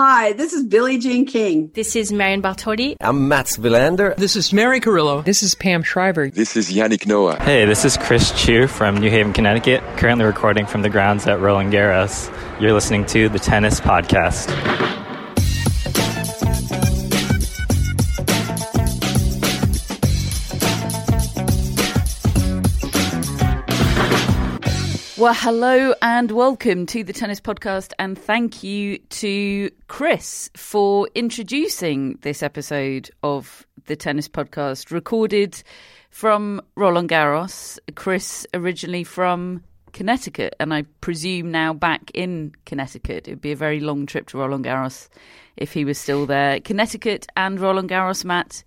[0.00, 1.72] Hi, this is Billie Jean King.
[1.74, 2.94] This is Marion Bartoli.
[3.00, 4.14] I'm Mats Wilander.
[4.14, 5.22] This is Mary Carillo.
[5.22, 6.30] This is Pam Shriver.
[6.30, 7.42] This is Yannick Noah.
[7.42, 11.40] Hey, this is Chris Chu from New Haven, Connecticut, currently recording from the grounds at
[11.40, 12.32] Roland Garros.
[12.60, 14.46] You're listening to the Tennis Podcast.
[25.18, 32.20] Well, hello and welcome to the Tennis Podcast, and thank you to Chris for introducing
[32.22, 35.60] this episode of the Tennis Podcast, recorded
[36.10, 37.80] from Roland Garros.
[37.96, 43.26] Chris, originally from Connecticut, and I presume now back in Connecticut.
[43.26, 45.08] It would be a very long trip to Roland Garros
[45.56, 46.60] if he was still there.
[46.60, 48.62] Connecticut and Roland Garros, Matt,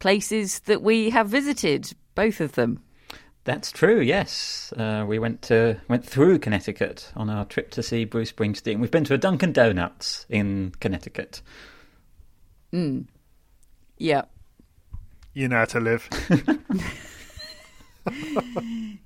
[0.00, 2.82] places that we have visited, both of them.
[3.44, 4.00] That's true.
[4.00, 8.78] Yes, uh, we went to went through Connecticut on our trip to see Bruce Springsteen.
[8.78, 11.42] We've been to a Dunkin' Donuts in Connecticut.
[12.72, 13.06] Mm.
[13.98, 14.22] Yeah.
[15.34, 16.08] You know how to live.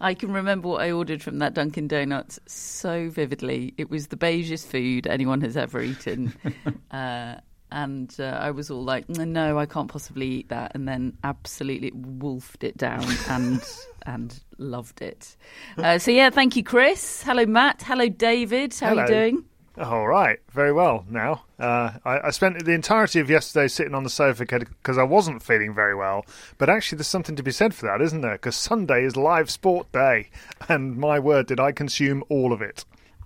[0.00, 3.74] I can remember what I ordered from that Dunkin' Donuts so vividly.
[3.76, 6.34] It was the beigest food anyone has ever eaten.
[6.90, 7.36] Uh,
[7.72, 11.92] and uh, I was all like, "No, I can't possibly eat that," and then absolutely
[11.92, 13.62] wolfed it down and
[14.06, 15.36] and loved it.
[15.78, 17.22] Uh, so yeah, thank you, Chris.
[17.22, 17.82] Hello, Matt.
[17.82, 18.74] Hello, David.
[18.78, 19.02] How Hello.
[19.02, 19.44] are you doing?
[19.78, 21.06] All right, very well.
[21.08, 25.04] Now, uh, I, I spent the entirety of yesterday sitting on the sofa because I
[25.04, 26.26] wasn't feeling very well.
[26.58, 28.32] But actually, there's something to be said for that, isn't there?
[28.32, 30.28] Because Sunday is live sport day,
[30.68, 32.84] and my word, did I consume all of it.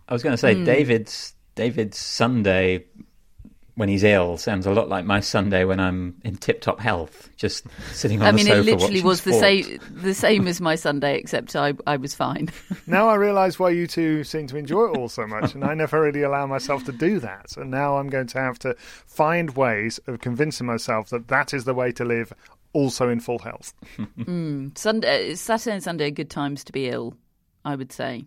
[0.08, 0.64] I was going to say Hmm.
[0.64, 2.84] David's David's Sunday
[3.76, 7.66] when he's ill sounds a lot like my Sunday when I'm in tip-top health, just
[7.92, 10.60] sitting on I the mean, sofa it literally watching was the same the same as
[10.60, 12.50] my Sunday, except I I was fine.
[12.86, 15.74] Now I realise why you two seem to enjoy it all so much, and I
[15.74, 17.56] never really allow myself to do that.
[17.56, 21.64] And now I'm going to have to find ways of convincing myself that that is
[21.64, 22.32] the way to live,
[22.74, 23.72] also in full health.
[24.18, 24.76] Mm.
[24.76, 27.14] Sunday, Saturday and Sunday are good times to be ill,
[27.64, 28.24] I would say.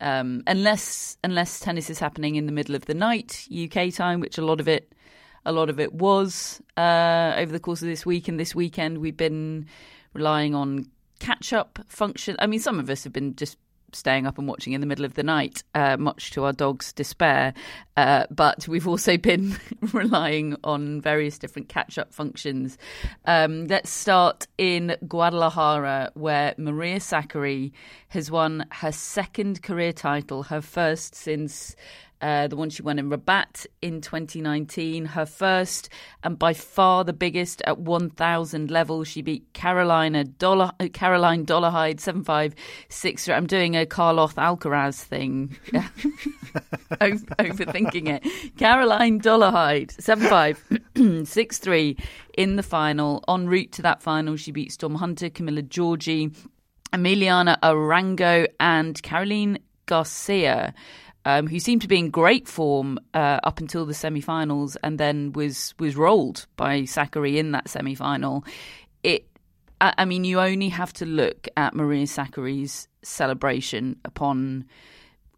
[0.00, 4.36] Um, unless unless tennis is happening in the middle of the night UK time, which
[4.36, 4.92] a lot of it
[5.46, 8.98] a lot of it was uh, over the course of this week and this weekend.
[8.98, 9.66] We've been
[10.12, 10.86] relying on
[11.20, 12.36] catch up function.
[12.38, 13.56] I mean, some of us have been just
[13.92, 16.92] staying up and watching in the middle of the night, uh, much to our dog's
[16.92, 17.54] despair.
[17.96, 19.56] Uh, but we've also been
[19.92, 22.78] relying on various different catch up functions.
[23.24, 27.72] Um, let's start in Guadalajara, where Maria Sakkari
[28.08, 31.76] has won her second career title, her first since.
[32.20, 35.90] Uh, the one she won in Rabat in 2019, her first
[36.22, 39.04] and by far the biggest at 1,000 level.
[39.04, 43.28] She beat Carolina Dollar, uh, Caroline Dolehide 756.
[43.28, 45.58] I'm doing a Carloth Alcaraz thing,
[46.92, 48.56] overthinking it.
[48.56, 51.96] Caroline Dolehide 7563
[52.38, 53.22] in the final.
[53.28, 56.34] En route to that final, she beat Storm Hunter, Camila Giorgi,
[56.94, 60.74] Emiliana Arango, and Caroline Garcia
[61.26, 65.32] um, who seemed to be in great form uh, up until the semi-finals, and then
[65.32, 68.44] was was rolled by Sakkari in that semi-final.
[69.02, 69.26] It,
[69.80, 74.66] I, mean, you only have to look at Maria Sakkari's celebration upon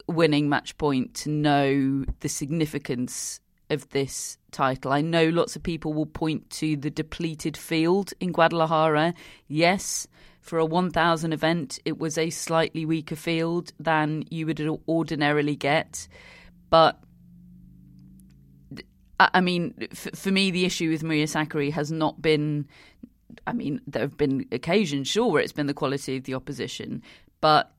[0.06, 4.92] winning match point to know the significance of this title.
[4.92, 9.14] I know lots of people will point to the depleted field in Guadalajara.
[9.48, 10.06] Yes,
[10.48, 16.08] for a 1000 event, it was a slightly weaker field than you would ordinarily get.
[16.70, 16.98] But
[19.20, 22.66] I mean, for me, the issue with Maria Sakkari has not been.
[23.46, 27.02] I mean, there have been occasions, sure, where it's been the quality of the opposition,
[27.40, 27.72] but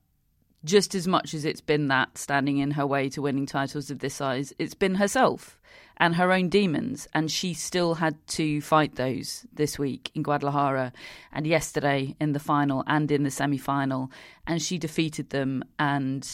[0.66, 4.00] just as much as it's been that standing in her way to winning titles of
[4.00, 5.60] this size, it's been herself
[6.00, 7.08] and her own demons.
[7.14, 10.94] And she still had to fight those this week in Guadalajara
[11.32, 14.12] and yesterday in the final and in the semi final.
[14.48, 15.64] And she defeated them.
[15.78, 16.28] And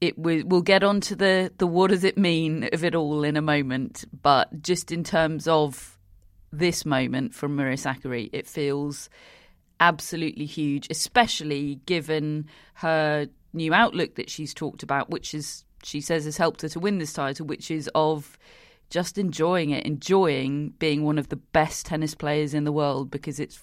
[0.00, 3.42] it we'll get onto the, the what does it mean of it all in a
[3.42, 4.04] moment.
[4.22, 5.98] But just in terms of
[6.52, 9.08] this moment from Maria Sakkari, it feels
[9.80, 16.24] absolutely huge, especially given her new outlook that she's talked about, which is she says
[16.24, 18.38] has helped her to win this title, which is of
[18.90, 23.40] just enjoying it, enjoying being one of the best tennis players in the world because
[23.40, 23.60] it's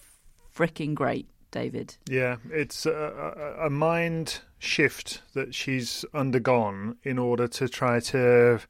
[0.54, 1.28] freaking great.
[1.52, 1.96] David.
[2.08, 8.60] Yeah, it's a, a, mind shift that she's undergone in order to try to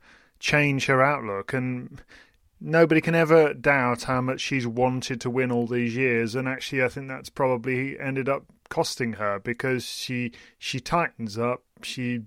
[0.40, 1.52] change her outlook.
[1.52, 2.02] And
[2.60, 6.82] nobody can ever doubt how much she's wanted to win all these years, and actually,
[6.82, 12.22] I think that's probably ended up costing her because she she tightens up, she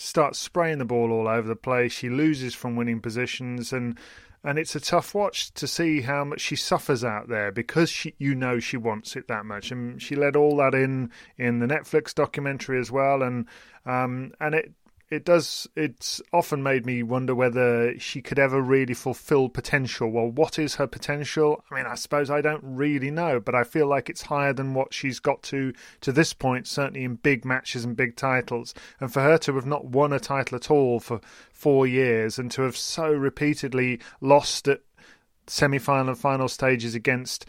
[0.00, 3.98] starts spraying the ball all over the place, she loses from winning positions, and
[4.42, 8.14] and it's a tough watch to see how much she suffers out there because she,
[8.16, 11.66] you know she wants it that much, and she let all that in in the
[11.66, 13.46] Netflix documentary as well, and
[13.84, 14.72] um, and it
[15.10, 20.10] it does it's often made me wonder whether she could ever really fulfill potential.
[20.10, 21.64] Well what is her potential?
[21.70, 24.74] I mean i suppose i don't really know but i feel like it's higher than
[24.74, 25.72] what she's got to
[26.02, 28.72] to this point certainly in big matches and big titles.
[29.00, 31.20] And for her to have not won a title at all for
[31.52, 34.80] 4 years and to have so repeatedly lost at
[35.46, 37.44] semi-final and final stages against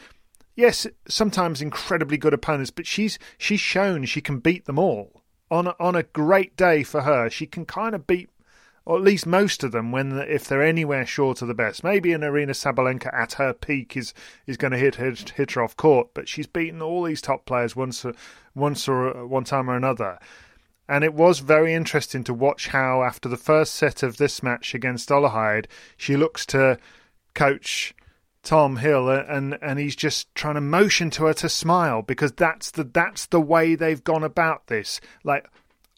[0.56, 5.20] yes sometimes incredibly good opponents but she's she's shown she can beat them all
[5.51, 8.30] on a, on a great day for her, she can kind of beat,
[8.86, 11.83] or at least most of them, when if they're anywhere short of the best.
[11.83, 14.13] Maybe an Aryna Sabalenka at her peak is
[14.48, 17.45] is going to hit, hit hit her off court, but she's beaten all these top
[17.45, 18.06] players once
[18.56, 20.18] once or one time or another.
[20.88, 24.74] And it was very interesting to watch how, after the first set of this match
[24.74, 26.80] against Dolehide, she looks to
[27.33, 27.94] coach
[28.43, 32.71] Tom Hill, and and he's just trying to motion to her to smile because that's
[32.71, 34.99] the that's the way they've gone about this.
[35.23, 35.47] Like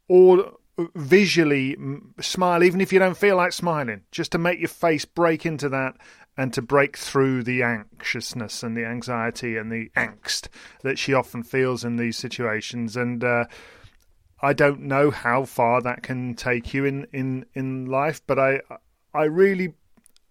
[0.09, 0.59] all
[0.95, 1.77] visually
[2.19, 5.69] smile, even if you don't feel like smiling, just to make your face break into
[5.69, 5.95] that
[6.35, 10.47] and to break through the anxiousness and the anxiety and the angst
[10.81, 12.97] that she often feels in these situations.
[12.97, 13.45] And uh,
[14.41, 18.61] I don't know how far that can take you in in in life, but I
[19.13, 19.75] I really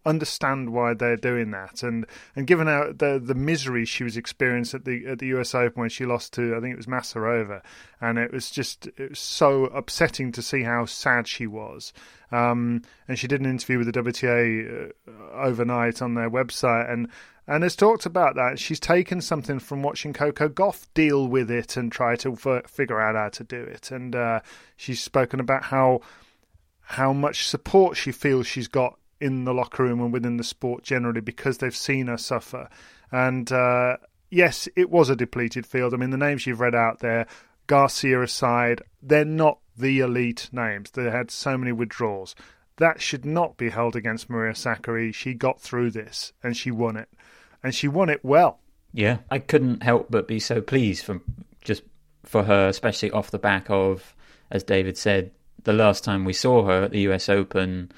[0.05, 1.83] understand why they're doing that.
[1.83, 5.55] And and given out the the misery she was experiencing at the at the US
[5.55, 7.63] Open when she lost to I think it was Masarova,
[8.01, 11.93] and it was just it was so upsetting to see how sad she was.
[12.31, 17.09] Um, and she did an interview with the WTA uh, overnight on their website, and
[17.47, 18.59] and has talked about that.
[18.59, 23.01] She's taken something from watching Coco Gauff deal with it and try to f- figure
[23.01, 23.91] out how to do it.
[23.91, 24.41] And uh,
[24.77, 26.01] she's spoken about how
[26.81, 30.83] how much support she feels she's got in the locker room and within the sport
[30.83, 32.69] generally because they've seen her suffer.
[33.13, 33.99] And uh,
[34.31, 35.95] yes, it was a depleted field.
[35.95, 37.27] I mean, the names you've read out there,
[37.69, 40.91] Garcia aside, they're not the elite names.
[40.91, 42.35] They had so many withdrawals.
[42.79, 45.15] That should not be held against Maria Sakkari.
[45.15, 47.09] She got through this and she won it.
[47.63, 48.59] And she won it well.
[48.93, 51.21] Yeah, I couldn't help but be so pleased for
[51.63, 51.85] just
[52.25, 54.17] for her, especially off the back of,
[54.51, 55.31] as David said,
[55.63, 57.93] the last time we saw her at the US Open,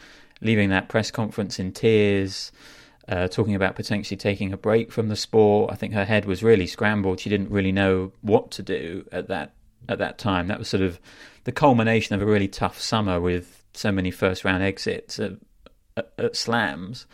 [0.45, 2.53] leaving that press conference in tears,
[3.09, 5.73] uh, talking about potentially taking a break from the sport.
[5.73, 7.21] I think her head was really scrambled.
[7.21, 9.55] She didn't really know what to do at that
[9.89, 10.49] at that time.
[10.49, 10.99] That was sort of
[11.45, 15.33] the culmination of a really tough summer with so many first round exits at,
[15.97, 17.07] at, at slams.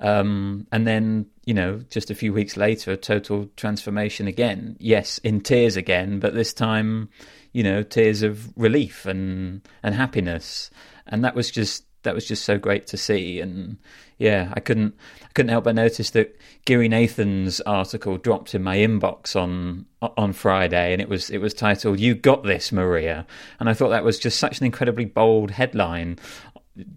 [0.00, 4.76] Um, and then, you know, just a few weeks later, a total transformation again.
[4.80, 7.10] Yes, in tears again, but this time,
[7.52, 10.70] you know, tears of relief and and happiness.
[11.06, 13.40] And that was just that was just so great to see.
[13.40, 13.76] And
[14.18, 18.76] yeah, I couldn't I couldn't help but notice that Giri Nathan's article dropped in my
[18.76, 23.26] inbox on on Friday, and it was it was titled "You Got This, Maria,"
[23.58, 26.18] and I thought that was just such an incredibly bold headline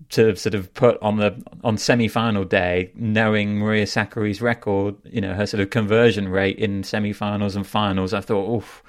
[0.10, 5.33] to sort of put on the on semi-final day, knowing Maria Sakkari's record, you know,
[5.33, 8.13] her sort of conversion rate in semi-finals and finals.
[8.13, 8.81] I thought, oh,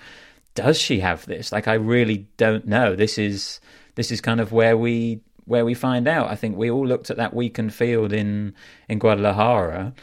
[0.55, 1.53] does she have this?
[1.53, 2.95] Like, I really don't know.
[2.95, 3.61] This is
[3.95, 6.31] this is kind of where we where we find out.
[6.31, 8.55] I think we all looked at that weakened field in
[8.89, 9.95] in Guadalajara,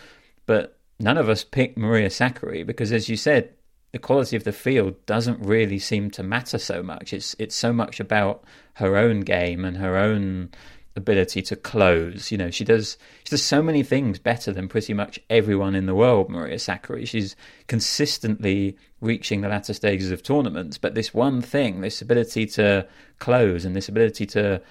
[0.46, 3.54] but none of us picked Maria Sakkari because, as you said,
[3.92, 7.14] the quality of the field doesn't really seem to matter so much.
[7.14, 8.44] It's it's so much about
[8.76, 10.50] her own game and her own
[10.96, 12.32] ability to close.
[12.32, 15.86] You know, she does she does so many things better than pretty much everyone in
[15.86, 16.30] the world.
[16.30, 17.08] Maria Sakkari.
[17.08, 17.36] She's
[17.68, 22.88] consistently reaching the latter stages of tournaments, but this one thing, this ability to
[23.20, 24.62] close and this ability to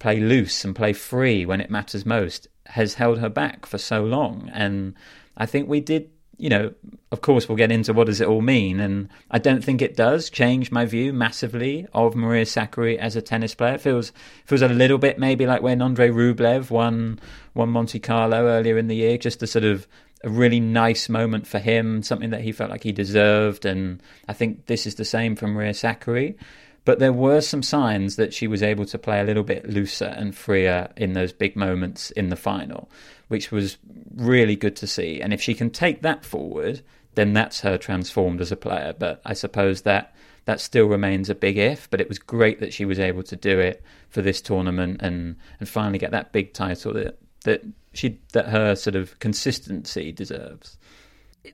[0.00, 4.02] play loose and play free when it matters most, has held her back for so
[4.02, 4.50] long.
[4.52, 4.94] And
[5.36, 6.72] I think we did you know,
[7.12, 9.94] of course, we'll get into what does it all mean, and I don't think it
[9.94, 13.74] does change my view massively of Maria Sakkari as a tennis player.
[13.74, 14.10] It feels
[14.46, 17.20] feels a little bit maybe like when Andrei Rublev won
[17.52, 19.86] won Monte Carlo earlier in the year, just a sort of
[20.24, 24.32] a really nice moment for him, something that he felt like he deserved, and I
[24.32, 26.36] think this is the same from Maria Sakkari.
[26.84, 30.14] But there were some signs that she was able to play a little bit looser
[30.16, 32.90] and freer in those big moments in the final
[33.30, 33.78] which was
[34.16, 35.20] really good to see.
[35.20, 36.82] And if she can take that forward,
[37.14, 38.92] then that's her transformed as a player.
[38.92, 41.88] But I suppose that that still remains a big if.
[41.90, 45.36] But it was great that she was able to do it for this tournament and
[45.60, 50.76] and finally get that big title that that she that her sort of consistency deserves.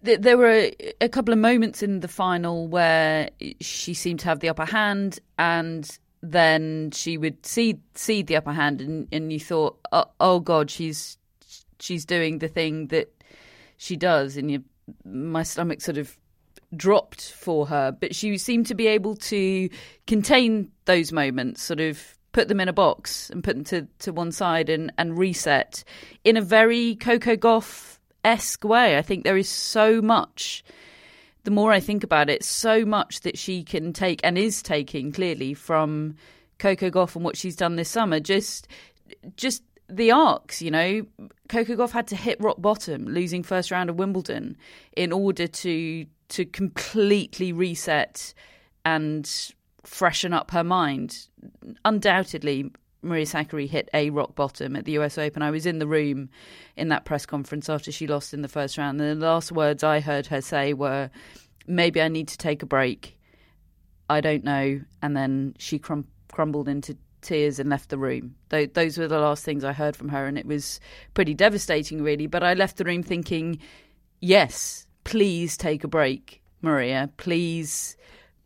[0.03, 4.49] There were a couple of moments in the final where she seemed to have the
[4.49, 5.89] upper hand, and
[6.23, 10.71] then she would cede cede the upper hand, and, and you thought, oh, oh God,
[10.71, 11.19] she's
[11.79, 13.13] she's doing the thing that
[13.77, 14.65] she does, and you,
[15.05, 16.17] my stomach sort of
[16.75, 17.93] dropped for her.
[17.93, 19.69] But she seemed to be able to
[20.07, 24.13] contain those moments, sort of put them in a box and put them to, to
[24.13, 25.83] one side and, and reset
[26.23, 27.96] in a very Coco Gauff
[28.27, 28.99] esque way.
[28.99, 30.65] I think there is so much.
[31.45, 35.13] The more I think about it, so much that she can take and is taking
[35.13, 36.17] clearly from
[36.59, 38.19] Coco Gauff and what she's done this summer.
[38.19, 38.67] Just,
[39.37, 41.07] just the arcs, you know,
[41.49, 44.57] Coco Gauff had to hit rock bottom, losing first round of Wimbledon,
[44.97, 48.35] in order to to completely reset
[48.85, 49.53] and
[49.85, 51.29] freshen up her mind.
[51.85, 52.73] Undoubtedly,
[53.07, 55.43] Maria Sakkari hit a rock bottom at the US Open.
[55.43, 56.29] I was in the room
[56.77, 59.01] in that press conference after she lost in the first round.
[59.01, 61.11] And the last words I heard her say were,
[61.67, 63.17] "Maybe I need to take a break.
[64.11, 68.35] I don't know." And then she crum- crumbled into tears and left the room.
[68.51, 70.81] Those were the last things I heard from her, and it was
[71.15, 72.27] pretty devastating, really.
[72.27, 73.59] But I left the room thinking,
[74.21, 77.11] yes, please take a break, Maria.
[77.17, 77.97] Please,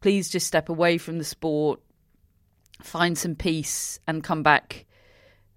[0.01, 1.81] please just step away from the sport,
[2.85, 4.87] find some peace, and come back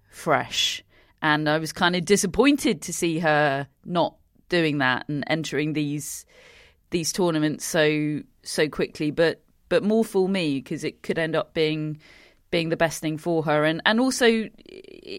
[0.08, 0.82] fresh.
[1.22, 4.16] And I was kind of disappointed to see her not
[4.48, 6.26] doing that and entering these
[6.90, 9.10] these tournaments so so quickly.
[9.10, 11.98] But but more for me because it could end up being
[12.50, 14.48] being the best thing for her, and and also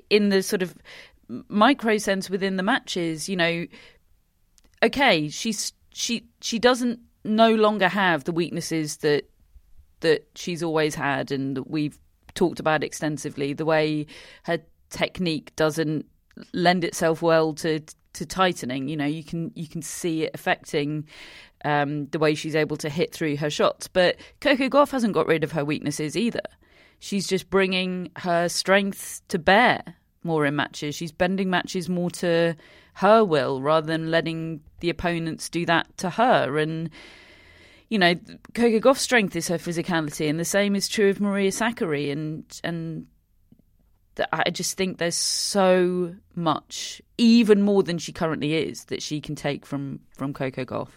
[0.10, 0.76] in the sort of
[1.50, 3.66] micro sense within the matches, you know,
[4.84, 9.30] okay, she's she she doesn't no longer have the weaknesses that
[10.06, 11.98] that she's always had and that we've
[12.34, 13.54] talked about extensively.
[13.54, 14.08] The way
[14.44, 14.60] her
[14.90, 16.06] technique doesn't
[16.54, 17.82] lend itself well to
[18.14, 18.88] to tightening.
[18.88, 21.08] You know, you can you can see it affecting
[21.64, 23.88] um, the way she's able to hit through her shots.
[23.88, 26.42] But Coco Gauff hasn't got rid of her weaknesses either
[27.00, 29.84] she's just bringing her strengths to bear
[30.24, 30.96] more in matches.
[30.96, 32.56] She's bending matches more to
[32.94, 36.58] her will rather than letting the opponents do that to her.
[36.58, 36.90] And
[37.90, 38.16] you know,
[38.54, 42.12] Coco Gauff's strength is her physicality, and the same is true of Maria Sakkari.
[42.12, 43.08] And and
[44.32, 49.36] I just think there's so much, even more than she currently is, that she can
[49.36, 50.90] take from from Coco Gauff,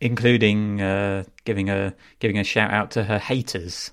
[0.00, 3.92] including uh, giving a giving a shout out to her haters.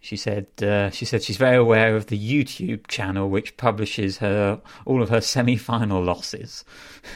[0.00, 4.60] She said uh, she said she's very aware of the YouTube channel which publishes her
[4.84, 6.64] all of her semi-final losses.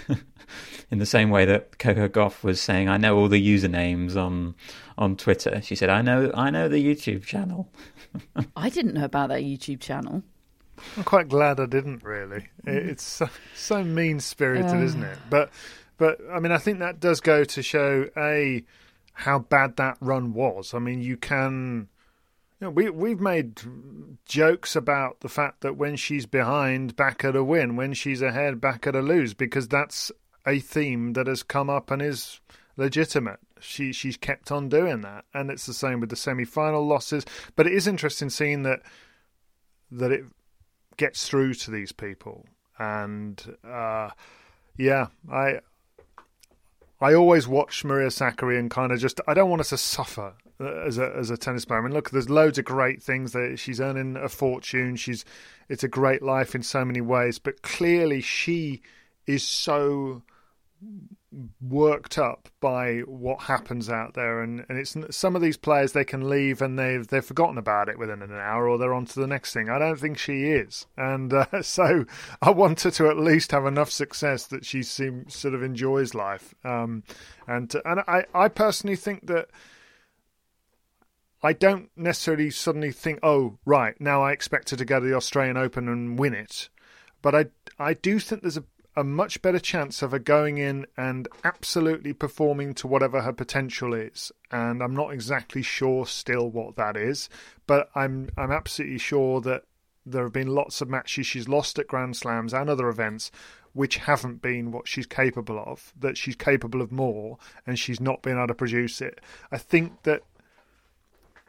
[0.90, 4.54] In the same way that Coco Gauff was saying, "I know all the usernames on
[4.96, 7.68] on Twitter." She said, "I know I know the YouTube channel."
[8.56, 10.22] I didn't know about that YouTube channel.
[10.96, 12.02] I'm quite glad I didn't.
[12.02, 14.84] Really, it's so, so mean spirited, uh...
[14.84, 15.18] isn't it?
[15.30, 15.50] But
[15.96, 18.64] but I mean, I think that does go to show a
[19.12, 20.74] how bad that run was.
[20.74, 21.88] I mean, you can
[22.60, 23.60] you know, we we've made
[24.24, 27.76] jokes about the fact that when she's behind, back at a win.
[27.76, 30.10] When she's ahead, back at a lose, because that's
[30.46, 32.40] a theme that has come up and is
[32.76, 33.40] legitimate.
[33.60, 37.24] She she's kept on doing that, and it's the same with the semi-final losses.
[37.56, 38.82] But it is interesting seeing that
[39.90, 40.24] that it
[40.96, 42.46] gets through to these people,
[42.78, 44.10] and uh,
[44.76, 45.60] yeah, I
[47.00, 50.34] I always watch Maria Sakkari and kind of just I don't want us to suffer
[50.60, 51.80] as a as a tennis player.
[51.80, 54.96] I mean, look, there's loads of great things that she's earning a fortune.
[54.96, 55.24] She's
[55.68, 58.82] it's a great life in so many ways, but clearly she
[59.26, 60.22] is so
[61.60, 66.04] worked up by what happens out there, and, and it's some of these players they
[66.04, 69.20] can leave and they've they've forgotten about it within an hour, or they're on to
[69.20, 69.68] the next thing.
[69.68, 72.04] I don't think she is, and uh, so
[72.40, 76.14] I want her to at least have enough success that she seems sort of enjoys
[76.14, 76.54] life.
[76.64, 77.02] Um,
[77.46, 79.48] and and I I personally think that.
[81.42, 85.14] I don't necessarily suddenly think, oh, right, now I expect her to go to the
[85.14, 86.70] Australian Open and win it.
[87.22, 87.44] But I,
[87.78, 88.64] I do think there's a
[88.96, 93.92] a much better chance of her going in and absolutely performing to whatever her potential
[93.92, 94.32] is.
[94.50, 97.28] And I'm not exactly sure still what that is,
[97.66, 99.64] but I'm I'm absolutely sure that
[100.06, 103.30] there have been lots of matches she's lost at Grand Slams and other events
[103.72, 107.36] which haven't been what she's capable of, that she's capable of more
[107.66, 109.20] and she's not been able to produce it.
[109.52, 110.22] I think that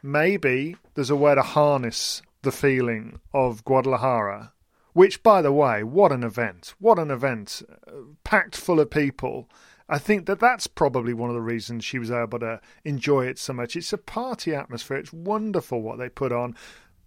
[0.04, 4.52] maybe there's a way to harness the feeling of Guadalajara
[4.98, 6.74] which, by the way, what an event!
[6.80, 7.62] What an event!
[7.88, 7.92] Uh,
[8.24, 9.48] packed full of people.
[9.88, 13.38] I think that that's probably one of the reasons she was able to enjoy it
[13.38, 13.76] so much.
[13.76, 14.98] It's a party atmosphere.
[14.98, 16.56] It's wonderful what they put on.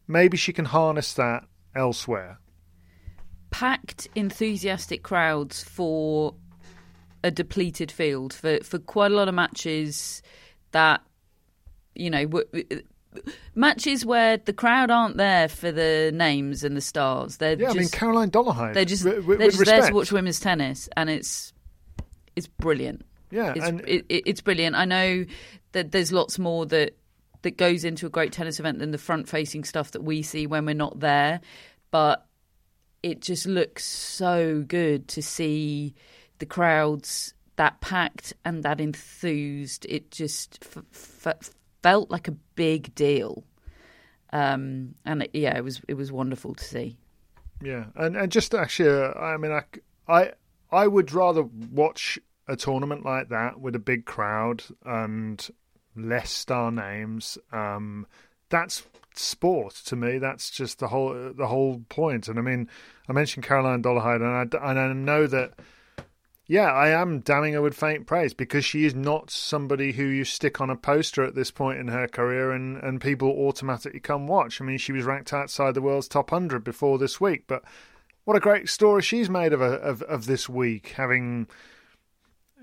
[0.06, 1.42] Maybe she can harness that
[1.75, 2.38] elsewhere.
[3.50, 6.37] Packed, enthusiastic crowds for
[7.25, 10.23] a depleted field for for quite a lot of matches
[10.70, 11.02] that
[11.97, 12.25] you know
[13.55, 17.38] matches where the crowd aren't there for the names and the stars.
[17.38, 18.75] They're yeah, just, I mean Caroline Dolehide.
[18.75, 21.52] They're just w- w- they're just there to watch women's tennis, and it's
[22.37, 23.05] it's brilliant.
[23.31, 24.76] Yeah, it's, and it, it's brilliant.
[24.76, 25.25] I know
[25.73, 26.97] that there's lots more that
[27.43, 30.47] that goes into a great tennis event than the front facing stuff that we see
[30.47, 31.40] when we're not there,
[31.90, 32.26] but
[33.02, 35.95] it just looks so good to see
[36.38, 39.87] the crowds that packed and that enthused.
[39.88, 41.50] It just f- f-
[41.83, 43.45] felt like a big deal.
[44.33, 46.97] Um, and it, yeah, it was it was wonderful to see.
[47.63, 49.63] Yeah, and and just actually, uh, I mean, I,
[50.09, 50.33] I
[50.71, 52.19] I would rather watch
[52.49, 55.47] a tournament like that with a big crowd and
[55.97, 57.39] less star names.
[57.53, 58.07] Um,
[58.49, 58.85] that's
[59.15, 60.19] sport to me.
[60.19, 62.29] That's just the whole the whole point.
[62.29, 62.69] And I mean,
[63.09, 65.55] I mentioned Caroline Dolehide, and I and I know that
[66.50, 70.25] yeah, I am damning her with faint praise because she is not somebody who you
[70.25, 74.26] stick on a poster at this point in her career and, and people automatically come
[74.26, 74.61] watch.
[74.61, 77.62] I mean, she was ranked outside the world's top 100 before this week, but
[78.25, 81.46] what a great story she's made of, a, of, of this week, having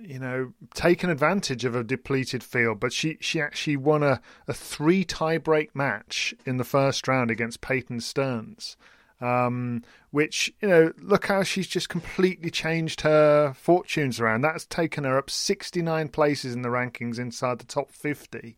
[0.01, 4.53] you know, taken advantage of a depleted field, but she, she actually won a, a
[4.53, 8.75] three tie break match in the first round against Peyton Stearns
[9.21, 14.41] um, which you know, look how she's just completely changed her fortunes around.
[14.41, 18.55] That's taken her up 69 places in the rankings inside the top 50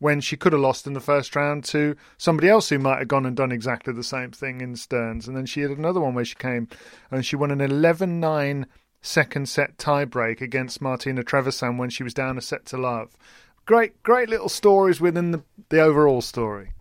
[0.00, 3.08] when she could have lost in the first round to somebody else who might have
[3.08, 5.28] gone and done exactly the same thing in Stearns.
[5.28, 6.68] And then she had another one where she came
[7.10, 8.66] and she won an 11 9
[9.02, 13.16] second set tiebreak against Martina Trevisan when she was down a set to love.
[13.66, 16.72] Great, great little stories within the, the overall story.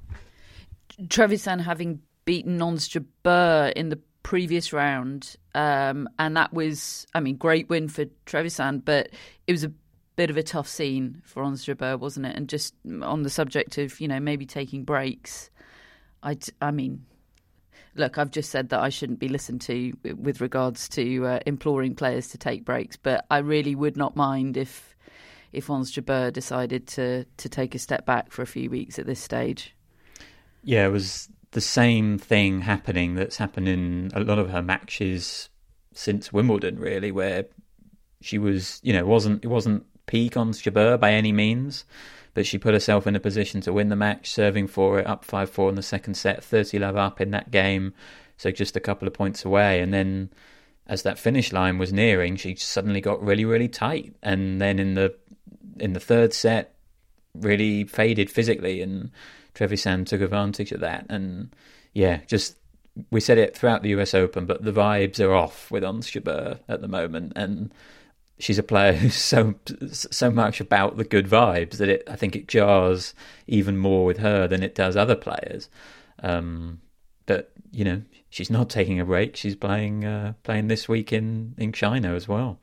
[1.03, 7.37] Trevisan having beaten Ons Jabeur in the previous round, um, and that was, I mean,
[7.37, 9.09] great win for Trevisan, but
[9.47, 9.71] it was a
[10.15, 12.35] bit of a tough scene for Ons Jabeur, wasn't it?
[12.35, 15.49] And just on the subject of, you know, maybe taking breaks,
[16.21, 17.03] I, I mean,
[17.95, 21.95] look, I've just said that I shouldn't be listened to with regards to uh, imploring
[21.95, 24.95] players to take breaks, but I really would not mind if
[25.51, 29.07] if Ons Jabeur decided to to take a step back for a few weeks at
[29.07, 29.73] this stage.
[30.63, 35.49] Yeah, it was the same thing happening that's happened in a lot of her matches
[35.93, 37.45] since Wimbledon, really, where
[38.21, 41.85] she was, you know, wasn't it wasn't peak Ons Jabeur by any means,
[42.33, 45.25] but she put herself in a position to win the match, serving for it up
[45.25, 47.93] five four in the second set, thirty love up in that game,
[48.37, 50.29] so just a couple of points away, and then
[50.87, 54.93] as that finish line was nearing, she suddenly got really really tight, and then in
[54.93, 55.15] the
[55.79, 56.75] in the third set,
[57.33, 58.81] really faded physically.
[58.81, 59.11] And
[59.55, 61.53] Trevisan took advantage of that, and
[61.93, 62.55] yeah, just
[63.11, 64.13] we said it throughout the U.S.
[64.13, 67.73] Open, but the vibes are off with Ons Jabeur at the moment, and
[68.39, 69.55] she's a player who's so
[69.91, 73.13] so much about the good vibes that it I think it jars
[73.47, 75.69] even more with her than it does other players.
[76.21, 76.81] Um,
[77.25, 79.35] but you know, she's not taking a break.
[79.35, 82.59] She's playing uh, playing this week in in China as well.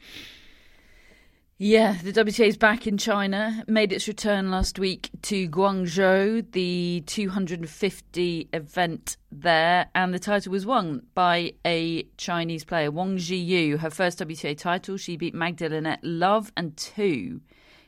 [1.58, 3.64] Yeah, the WTA is back in China.
[3.66, 10.66] Made its return last week to Guangzhou, the 250 event there, and the title was
[10.66, 13.78] won by a Chinese player, Wang Xiyu.
[13.78, 14.98] Her first WTA title.
[14.98, 17.40] She beat Magda Linette Love and two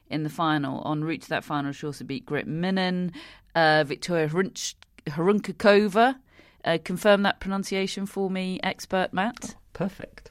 [0.08, 0.82] in the final.
[0.90, 3.12] En route to that final, she also beat Greet Minnen,
[3.54, 6.16] uh, Victoria Hruncakova.
[6.64, 9.56] Uh, confirm that pronunciation for me, expert Matt.
[9.74, 10.30] Perfect.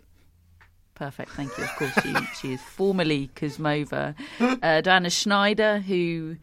[0.98, 1.64] Perfect, thank you.
[1.64, 4.16] Of course, she, she is formerly Kuzmova.
[4.40, 6.38] Uh, Diana Schneider, who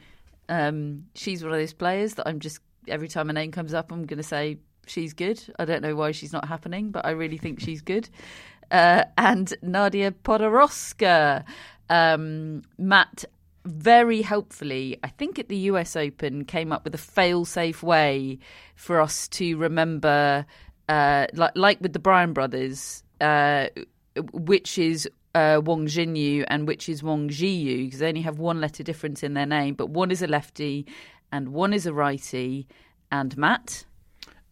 [0.49, 3.91] um, she's one of those players that I'm just every time a name comes up,
[3.91, 5.43] I'm going to say she's good.
[5.59, 8.09] I don't know why she's not happening, but I really think she's good.
[8.71, 11.45] Uh, and Nadia Podoroska,
[11.91, 13.25] um, Matt
[13.65, 18.39] very helpfully, I think at the US Open, came up with a fail-safe way
[18.77, 20.47] for us to remember,
[20.89, 23.67] uh, like like with the Bryan brothers, uh,
[24.33, 28.61] which is uh, Wang Xinyu and which is Wang Xiyu, because they only have one
[28.61, 30.87] letter difference in their name, but one is a lefty
[31.33, 32.67] and one is a righty.
[33.11, 33.85] And Matt?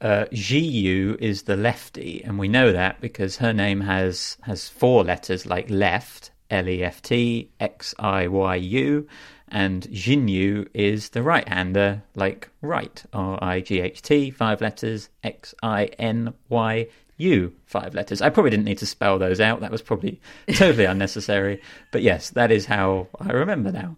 [0.01, 5.05] Uh, Xiyu is the lefty, and we know that because her name has has four
[5.05, 9.07] letters like left, L E F T, X I Y U,
[9.48, 15.09] and Xinyu is the right hander, like right, R I G H T, five letters,
[15.22, 16.88] X I N Y
[17.23, 18.21] U, five letters.
[18.21, 20.21] I probably didn't need to spell those out, that was probably
[20.55, 21.61] totally unnecessary.
[21.91, 23.97] But yes, that is how I remember now.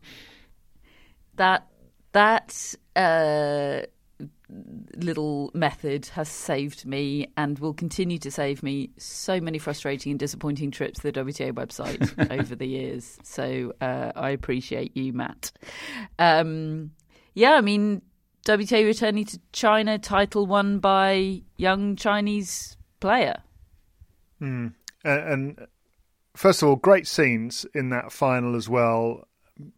[1.37, 1.67] That,
[2.13, 3.87] that, uh
[4.97, 10.19] little method has saved me and will continue to save me so many frustrating and
[10.19, 13.19] disappointing trips to the WTA website over the years.
[13.23, 15.53] So uh, I appreciate you, Matt.
[16.19, 16.93] Um,
[17.35, 18.03] yeah, I mean,
[18.47, 23.43] WTA returning to China, title won by young Chinese player.
[24.40, 24.73] Mm.
[25.05, 25.67] and
[26.35, 29.29] first of all, great scenes in that final as well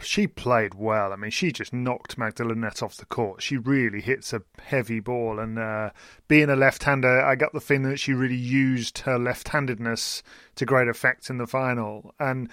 [0.00, 1.12] she played well.
[1.12, 3.42] I mean, she just knocked Magdalena off the court.
[3.42, 5.90] She really hits a heavy ball, and uh,
[6.28, 10.22] being a left-hander, I got the feeling that she really used her left-handedness
[10.54, 12.14] to great effect in the final.
[12.18, 12.48] And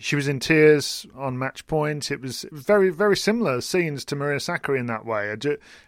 [0.00, 2.10] she was in tears on match point.
[2.10, 5.34] It was, very, very similar scenes to Maria Sakkari in that way.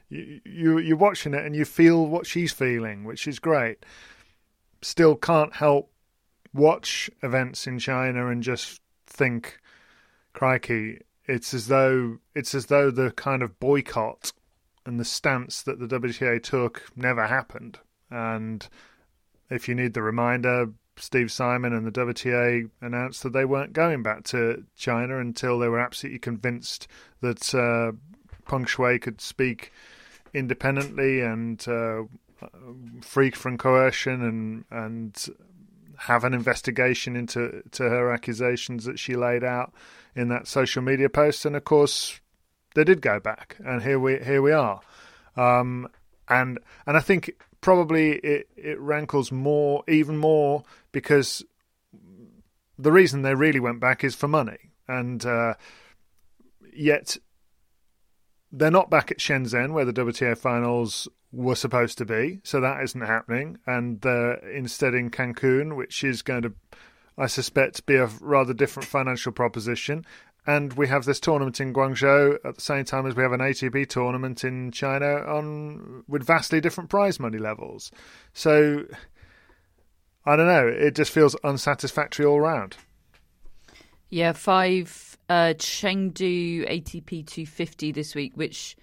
[0.09, 3.85] You, you, you're watching it and you feel what she's feeling, which is great.
[4.83, 5.91] Still can't help
[6.53, 9.61] watch events in China and just think
[10.33, 14.33] crikey, it's as though it's as though the kind of boycott
[14.87, 17.79] and the stance that the WTA took never happened.
[18.11, 18.67] And
[19.49, 20.71] if you need the reminder,
[21.01, 25.69] Steve Simon and the WTA announced that they weren't going back to China until they
[25.69, 26.87] were absolutely convinced
[27.21, 27.93] that uh,
[28.49, 29.73] Peng Shuai could speak
[30.33, 32.03] independently and uh,
[33.03, 35.29] free from coercion and and
[35.99, 39.73] have an investigation into to her accusations that she laid out
[40.17, 42.21] in that social media post, and of course
[42.75, 44.81] they did go back, and here we here we are,
[45.37, 45.89] um,
[46.29, 51.45] and and I think probably it it rankles more, even more, because
[52.79, 55.55] the reason they really went back is for money, and uh,
[56.73, 57.17] yet
[58.53, 62.83] they're not back at Shenzhen where the WTA finals were supposed to be, so that
[62.83, 66.53] isn't happening, and they're instead in Cancun, which is going to
[67.21, 70.07] I suspect, be a rather different financial proposition.
[70.47, 73.41] And we have this tournament in Guangzhou at the same time as we have an
[73.41, 77.91] ATP tournament in China on with vastly different prize money levels.
[78.33, 78.87] So
[80.25, 80.67] I don't know.
[80.67, 82.77] It just feels unsatisfactory all round.
[84.09, 88.77] Yeah, five uh, Chengdu ATP 250 this week, which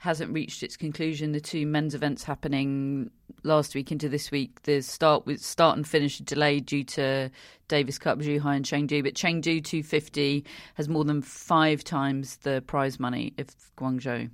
[0.00, 1.32] hasn't reached its conclusion.
[1.32, 3.10] The two men's events happening
[3.42, 7.30] last week into this week, the start with start and finish delayed due to
[7.68, 9.04] Davis Cup, Zhuhai and Chengdu.
[9.04, 14.30] But Chengdu 250 has more than five times the prize money of Guangzhou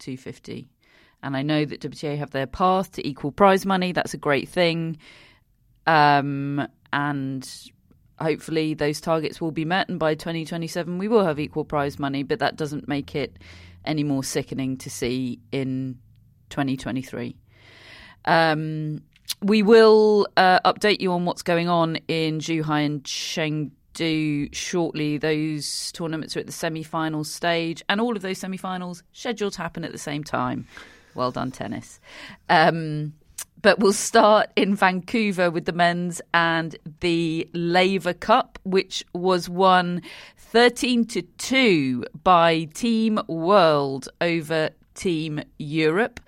[0.00, 0.68] 250.
[1.22, 3.92] And I know that WTA have their path to equal prize money.
[3.92, 4.98] That's a great thing.
[5.86, 7.50] Um, and
[8.18, 9.88] hopefully those targets will be met.
[9.88, 12.22] And by 2027, we will have equal prize money.
[12.22, 13.38] But that doesn't make it
[13.84, 15.98] any more sickening to see in
[16.50, 17.36] 2023.
[18.24, 19.02] Um,
[19.42, 25.18] we will uh, update you on what's going on in Zhuhai and Chengdu shortly.
[25.18, 29.84] Those tournaments are at the semi-final stage, and all of those semi-finals scheduled to happen
[29.84, 30.66] at the same time.
[31.14, 32.00] Well done, tennis.
[32.48, 33.14] Um,
[33.62, 40.02] but we'll start in Vancouver with the men's and the Laver Cup, which was won
[40.50, 46.18] 13 to 2 by Team World over Team Europe.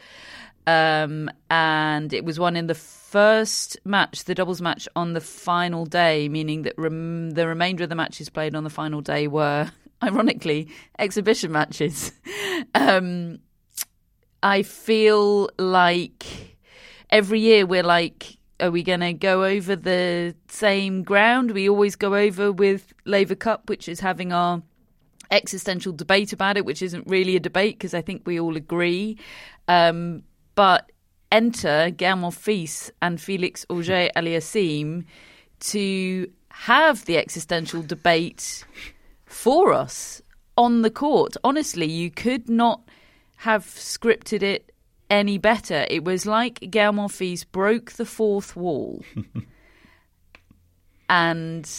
[0.65, 5.87] Um, and it was won in the first match, the doubles match on the final
[5.87, 9.73] day, meaning that rem- the remainder of the matches played on the final day were,
[10.05, 10.69] ironically,
[11.01, 12.13] exhibition matches.
[12.77, 13.41] um,
[14.41, 16.25] I feel like
[17.11, 21.51] every year we're like, are we going to go over the same ground?
[21.51, 24.63] We always go over with Laver Cup, which is having our
[25.33, 29.19] existential debate about it, which isn't really a debate because I think we all agree.
[29.67, 30.23] Um,
[30.55, 30.93] but
[31.33, 35.05] enter Gael Monfils and Felix Auger Aliassime
[35.61, 38.65] to have the existential debate
[39.25, 40.23] for us
[40.57, 41.37] on the court.
[41.43, 42.83] Honestly, you could not
[43.37, 44.72] have scripted it
[45.13, 45.87] any better.
[45.91, 49.05] It was like Gael Monfils broke the fourth wall.
[51.09, 51.71] and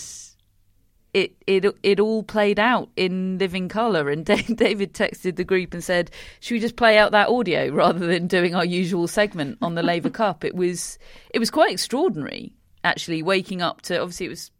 [1.15, 4.09] it it it all played out in living color.
[4.09, 4.23] And
[4.55, 8.27] David texted the group and said, "Should we just play out that audio rather than
[8.27, 10.99] doing our usual segment on the Laver Cup?" It was
[11.31, 13.23] it was quite extraordinary, actually.
[13.23, 14.51] Waking up to obviously it was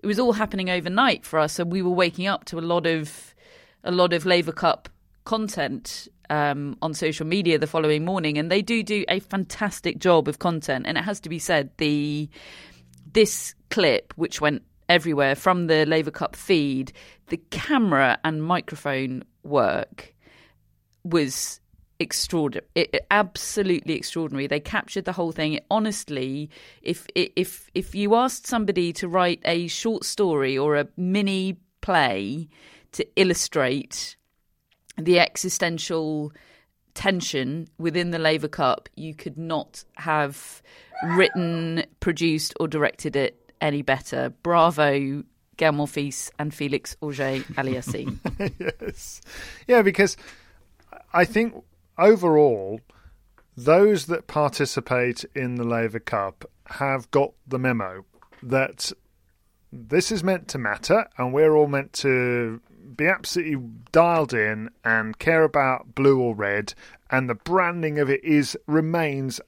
[0.00, 2.86] it was all happening overnight for us, so we were waking up to a lot
[2.86, 3.34] of
[3.84, 4.88] a lot of Laver Cup
[5.24, 10.28] content um, on social media the following morning, and they do do a fantastic job
[10.28, 10.86] of content.
[10.86, 12.28] And it has to be said, the
[13.12, 16.92] this clip, which went everywhere from the Laver Cup feed,
[17.28, 20.14] the camera and microphone work
[21.04, 21.60] was
[21.98, 26.50] extraordinary it, it, absolutely extraordinary they captured the whole thing it, honestly
[26.82, 32.48] if if if you asked somebody to write a short story or a mini play
[32.92, 34.15] to illustrate
[34.96, 36.32] the existential
[36.94, 40.62] tension within the Laver Cup you could not have
[41.02, 44.30] written produced or directed it any better.
[44.42, 45.22] Bravo,
[45.56, 48.18] Gael Monfils and Felix Auger Aliassime.
[48.80, 49.20] yes.
[49.66, 50.16] Yeah, because
[51.12, 51.62] I think
[51.98, 52.80] overall,
[53.56, 58.04] those that participate in the Laver Cup have got the memo
[58.42, 58.92] that
[59.72, 62.60] this is meant to matter and we're all meant to
[62.94, 66.74] be absolutely dialed in and care about blue or red
[67.10, 69.40] and the branding of it is remains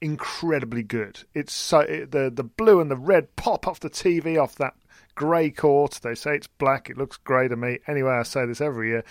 [0.00, 1.20] incredibly good.
[1.34, 4.74] It's so it, the the blue and the red pop off the TV off that
[5.14, 6.00] grey court.
[6.02, 6.90] They say it's black.
[6.90, 7.78] It looks grey to me.
[7.86, 9.04] Anyway, I say this every year,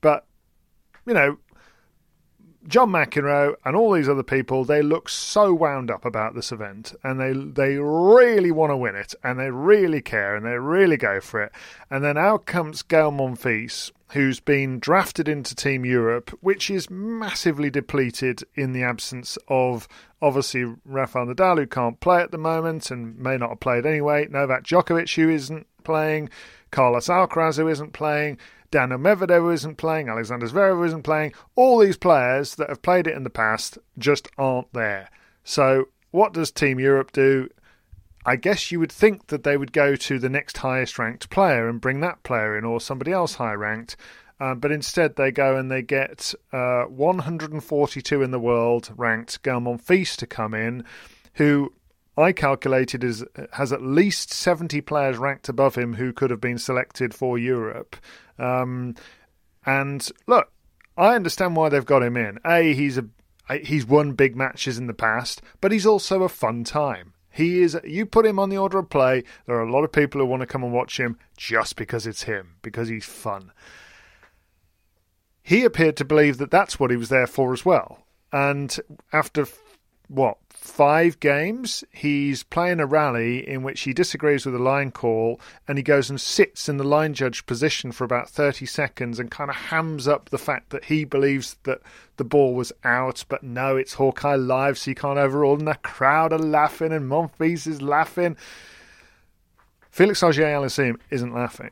[0.00, 0.26] but
[1.06, 1.38] you know,
[2.68, 6.94] John McEnroe and all these other people, they look so wound up about this event
[7.02, 10.98] and they they really want to win it and they really care and they really
[10.98, 11.52] go for it.
[11.90, 17.68] And then out comes Gael Monfils who's been drafted into Team Europe, which is massively
[17.70, 19.86] depleted in the absence of
[20.22, 24.26] obviously Rafael Nadal, who can't play at the moment and may not have played anyway,
[24.30, 26.30] Novak Djokovic, who isn't playing,
[26.70, 28.38] Carlos Alcaraz, who isn't playing,
[28.70, 31.32] Daniil Medvedev, isn't playing, Alexander Zverev, isn't playing.
[31.54, 35.10] All these players that have played it in the past just aren't there.
[35.44, 37.48] So, what does Team Europe do?
[38.26, 41.68] I guess you would think that they would go to the next highest ranked player
[41.68, 43.96] and bring that player in, or somebody else high ranked.
[44.40, 49.60] Uh, but instead, they go and they get uh, 142 in the world ranked Gael
[49.60, 50.84] Monfils to come in,
[51.34, 51.72] who
[52.18, 56.58] I calculated is has at least 70 players ranked above him who could have been
[56.58, 57.96] selected for Europe.
[58.38, 58.94] Um,
[59.66, 60.50] and look,
[60.96, 62.38] I understand why they've got him in.
[62.44, 63.06] A, he's a
[63.62, 67.14] he's won big matches in the past, but he's also a fun time.
[67.30, 67.78] He is.
[67.84, 69.22] You put him on the order of play.
[69.46, 72.06] There are a lot of people who want to come and watch him just because
[72.06, 73.52] it's him, because he's fun.
[75.42, 78.04] He appeared to believe that that's what he was there for as well.
[78.32, 78.76] And
[79.12, 79.46] after
[80.08, 85.40] what five games, he's playing a rally in which he disagrees with a line call
[85.66, 89.30] and he goes and sits in the line judge position for about 30 seconds and
[89.30, 91.80] kind of hams up the fact that he believes that
[92.16, 95.58] the ball was out, but no, it's Hawkeye Live, so you can't overrule.
[95.58, 98.36] And the crowd are laughing and Monfils is laughing.
[99.90, 101.70] Felix Auger Aliassime isn't laughing.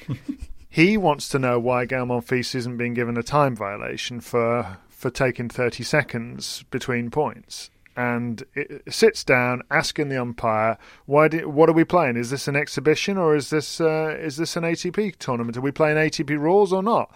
[0.68, 5.10] he wants to know why Gael Monfils isn't being given a time violation for for
[5.10, 11.28] taking 30 seconds between points and it sits down asking the umpire, "Why?
[11.28, 12.16] What are we playing?
[12.16, 15.56] Is this an exhibition or is this uh, is this an ATP tournament?
[15.56, 17.14] Are we playing ATP rules or not?"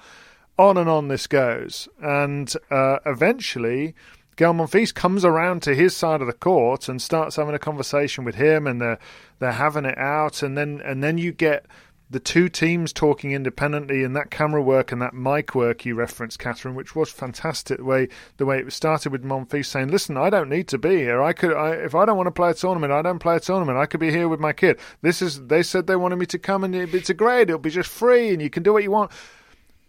[0.58, 3.94] On and on this goes, and uh, eventually.
[4.36, 8.22] Gael Monfils comes around to his side of the court and starts having a conversation
[8.22, 8.98] with him, and they're
[9.38, 11.64] they're having it out, and then and then you get
[12.08, 16.38] the two teams talking independently and that camera work and that mic work you referenced,
[16.38, 17.78] Catherine, which was fantastic.
[17.78, 20.98] The way the way it started with Monfils saying, "Listen, I don't need to be
[20.98, 21.20] here.
[21.20, 23.40] I could, I, if I don't want to play a tournament, I don't play a
[23.40, 23.78] tournament.
[23.78, 24.78] I could be here with my kid.
[25.02, 25.46] This is.
[25.46, 27.50] They said they wanted me to come, and it's a grade.
[27.50, 29.10] It'll be just free, and you can do what you want."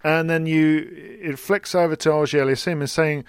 [0.03, 0.87] And then you,
[1.21, 3.25] it flicks over to Auger Aliassime and saying,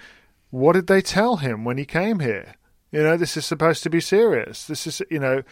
[0.49, 2.55] "What did they tell him when he came here?
[2.91, 4.65] You know, this is supposed to be serious.
[4.65, 5.43] This is, you know."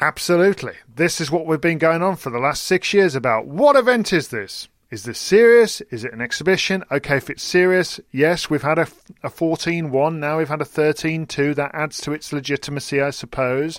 [0.00, 0.72] Absolutely.
[0.92, 3.46] This is what we've been going on for the last six years about.
[3.46, 4.68] What event is this?
[4.90, 5.82] Is this serious?
[5.82, 6.82] Is it an exhibition?
[6.90, 8.88] Okay, if it's serious, yes, we've had a,
[9.22, 11.54] a 14 1, now we've had a 13 2.
[11.54, 13.78] That adds to its legitimacy, I suppose.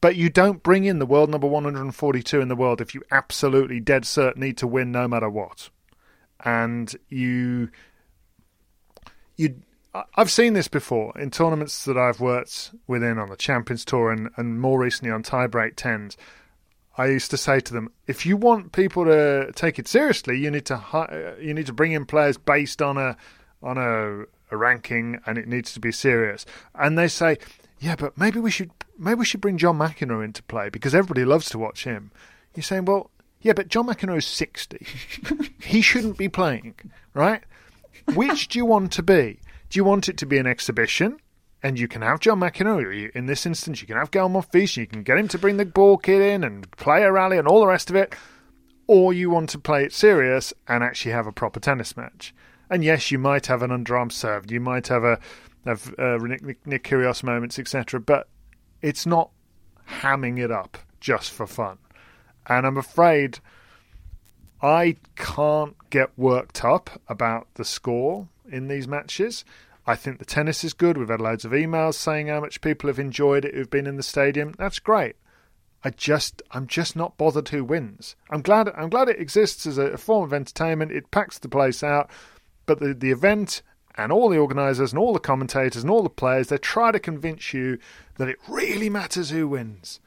[0.00, 3.80] But you don't bring in the world number 142 in the world if you absolutely
[3.80, 5.70] dead cert need to win no matter what.
[6.44, 7.70] And you.
[9.36, 9.56] you
[9.94, 14.30] I've seen this before in tournaments that I've worked within on the Champions Tour and,
[14.36, 16.16] and more recently on tiebreak tens.
[16.96, 20.50] I used to say to them, if you want people to take it seriously, you
[20.50, 23.16] need to hi- uh, you need to bring in players based on a
[23.62, 26.44] on a, a ranking, and it needs to be serious.
[26.74, 27.38] And they say,
[27.78, 31.24] yeah, but maybe we should maybe we should bring John McEnroe into play because everybody
[31.24, 32.10] loves to watch him.
[32.54, 34.86] You're saying, well, yeah, but John McEnroe's sixty.
[35.62, 36.74] he shouldn't be playing,
[37.14, 37.42] right?
[38.14, 39.38] Which do you want to be?
[39.72, 41.16] Do you want it to be an exhibition?
[41.62, 43.10] And you can have John McEnroe.
[43.12, 44.76] In this instance, you can have Gael Monfils.
[44.76, 47.48] You can get him to bring the ball kid in and play a rally and
[47.48, 48.14] all the rest of it.
[48.86, 52.34] Or you want to play it serious and actually have a proper tennis match.
[52.68, 54.50] And yes, you might have an underarm serve.
[54.50, 55.18] You might have a
[55.64, 57.98] have uh, Nick, Nick Kyrgios moments, etc.
[57.98, 58.28] But
[58.82, 59.30] it's not
[59.88, 61.78] hamming it up just for fun.
[62.46, 63.38] And I'm afraid
[64.60, 69.44] I can't get worked up about the score in these matches.
[69.86, 70.96] I think the tennis is good.
[70.96, 73.96] We've had loads of emails saying how much people have enjoyed it who've been in
[73.96, 74.54] the stadium.
[74.58, 75.16] That's great.
[75.84, 78.14] I just I'm just not bothered who wins.
[78.30, 80.92] I'm glad I'm glad it exists as a, form of entertainment.
[80.92, 82.10] It packs the place out,
[82.66, 83.62] but the the event
[83.96, 86.98] and all the organisers and all the commentators and all the players they try to
[86.98, 87.78] convince you
[88.16, 90.00] that it really matters who wins.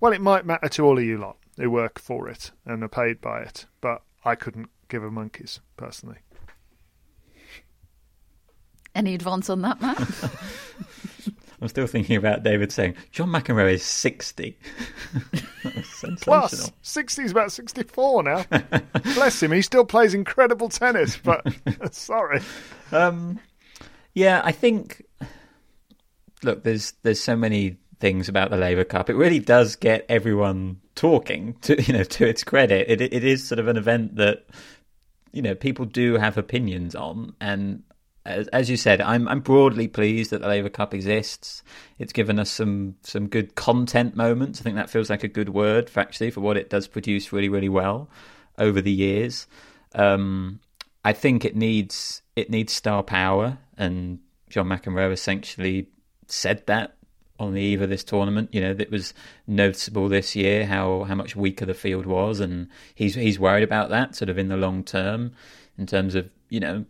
[0.00, 2.88] Well, it might matter to all of you lot who work for it and are
[2.88, 6.18] paid by it, but I couldn't give a monkey's personally.
[8.94, 9.98] Any advance on that, Matt?
[11.62, 14.58] I'm still thinking about David saying John McEnroe is 60.
[16.20, 18.44] Plus, 60 is about 64 now.
[19.14, 21.46] Bless him, he still plays incredible tennis, but
[21.94, 22.40] sorry.
[22.90, 23.38] Um,
[24.12, 25.04] yeah, I think.
[26.42, 29.08] Look, there's there's so many things about the Laver Cup.
[29.08, 31.54] It really does get everyone talking.
[31.62, 34.46] To you know, to its credit, it it is sort of an event that
[35.32, 37.84] you know people do have opinions on, and
[38.24, 41.62] as, as you said, I'm I'm broadly pleased that the Laver Cup exists.
[41.98, 44.60] It's given us some some good content moments.
[44.60, 47.32] I think that feels like a good word for actually for what it does produce
[47.32, 48.08] really really well
[48.58, 49.46] over the years.
[49.94, 50.60] Um,
[51.04, 55.88] I think it needs it needs star power, and John McEnroe essentially
[56.28, 56.94] said that
[57.38, 58.50] on the eve of this tournament.
[58.52, 59.14] You know, it was
[59.46, 63.90] noticeable this year how how much weaker the field was, and he's he's worried about
[63.90, 65.32] that sort of in the long term,
[65.76, 66.84] in terms of you know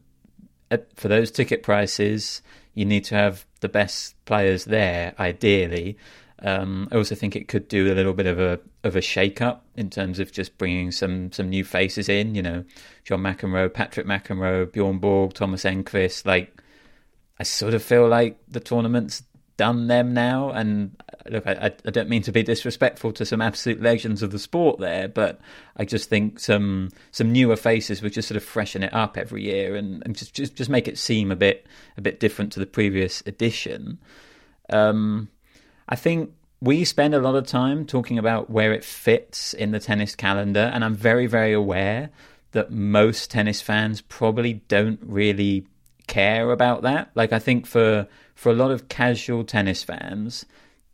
[0.96, 2.42] for those ticket prices,
[2.74, 5.96] you need to have the best players there, ideally.
[6.40, 9.40] Um, I also think it could do a little bit of a of a shake
[9.40, 12.34] up in terms of just bringing some some new faces in.
[12.34, 12.64] You know,
[13.04, 16.26] John McEnroe, Patrick McEnroe, Bjorn Borg, Thomas Enqvist.
[16.26, 16.60] Like,
[17.38, 19.22] I sort of feel like the tournament's
[19.62, 20.50] done them now.
[20.50, 24.40] And look, I, I don't mean to be disrespectful to some absolute legends of the
[24.40, 25.40] sport there, but
[25.76, 29.44] I just think some some newer faces would just sort of freshen it up every
[29.44, 31.64] year and, and just, just just make it seem a bit
[31.96, 34.00] a bit different to the previous edition.
[34.68, 35.28] Um,
[35.88, 39.78] I think we spend a lot of time talking about where it fits in the
[39.78, 42.10] tennis calendar, and I'm very very aware
[42.50, 45.68] that most tennis fans probably don't really
[46.12, 47.10] care about that.
[47.14, 50.44] Like I think for for a lot of casual tennis fans,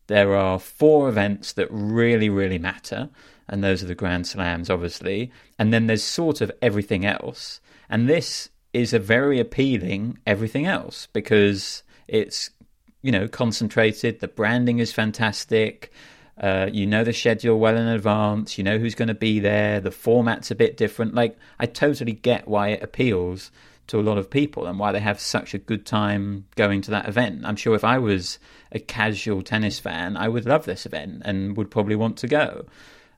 [0.07, 3.11] there are four events that really, really matter,
[3.49, 5.33] and those are the Grand Slams, obviously.
[5.59, 7.61] And then there's sort of everything else.
[7.91, 12.51] And this is a very appealing everything else because it's,
[13.03, 14.21] you know, concentrated.
[14.21, 15.93] The branding is fantastic.
[16.41, 18.57] Uh, you know the schedule well in advance.
[18.57, 19.81] You know who's going to be there.
[19.81, 21.15] The format's a bit different.
[21.15, 23.51] Like, I totally get why it appeals
[23.89, 26.91] to a lot of people and why they have such a good time going to
[26.91, 27.43] that event.
[27.45, 28.39] I'm sure if I was
[28.71, 32.67] a casual tennis fan, I would love this event and would probably want to go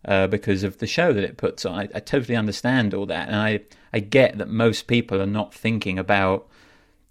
[0.04, 1.78] uh, because of the show that it puts on.
[1.78, 3.60] I, I, totally understand all that, and I
[3.92, 6.48] I get that most people are not thinking about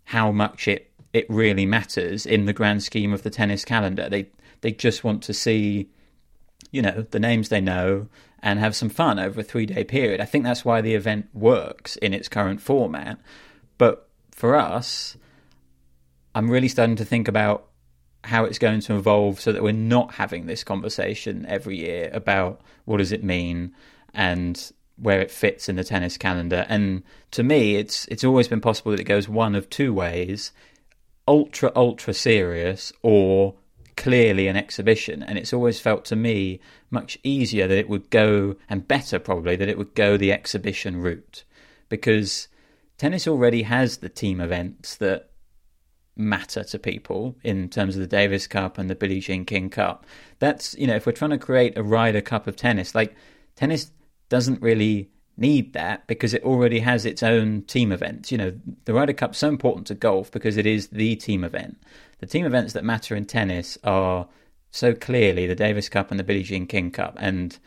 [0.06, 4.10] how much it it really matters in the grand scheme of the tennis calendar.
[4.10, 4.28] They
[4.62, 5.90] they just want to see,
[6.72, 8.08] you know, the names they know
[8.42, 10.22] and have some fun over a three day period.
[10.22, 13.20] I think that's why the event works in its current format.
[13.80, 15.18] But for us,
[16.36, 17.66] I'm really starting to think about
[18.26, 22.62] how it's going to evolve so that we're not having this conversation every year about
[22.86, 23.74] what does it mean
[24.14, 26.66] and where it fits in the tennis calendar.
[26.68, 30.52] And to me, it's it's always been possible that it goes one of two ways:
[31.28, 33.56] ultra ultra serious or
[33.96, 35.24] clearly an exhibition.
[35.24, 36.60] And it's always felt to me
[36.92, 40.98] much easier that it would go, and better probably that it would go the exhibition
[40.98, 41.46] route,
[41.88, 42.50] because
[43.00, 45.32] tennis already has the team events that
[46.16, 50.06] matter to people in terms of the Davis Cup and the Billie Jean King Cup.
[50.38, 53.16] That's, you know, if we're trying to create a Ryder Cup of tennis, like
[53.56, 53.92] tennis
[54.28, 58.32] doesn't really need that because it already has its own team events.
[58.32, 61.82] You know, the Ryder Cup's so important to golf because it is the team event.
[62.20, 64.28] The team events that matter in tennis are
[64.72, 67.58] so clearly the Davis Cup and the Billie Jean King Cup, and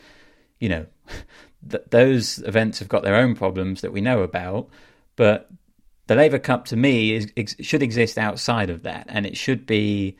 [0.60, 0.86] you know,
[1.70, 4.68] th- those events have got their own problems that we know about,
[5.16, 5.50] but
[6.06, 9.66] the Laver Cup to me is, ex- should exist outside of that, and it should
[9.66, 10.16] be,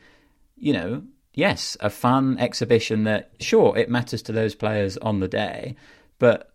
[0.55, 5.27] you know, yes, a fun exhibition that sure it matters to those players on the
[5.27, 5.75] day,
[6.19, 6.53] but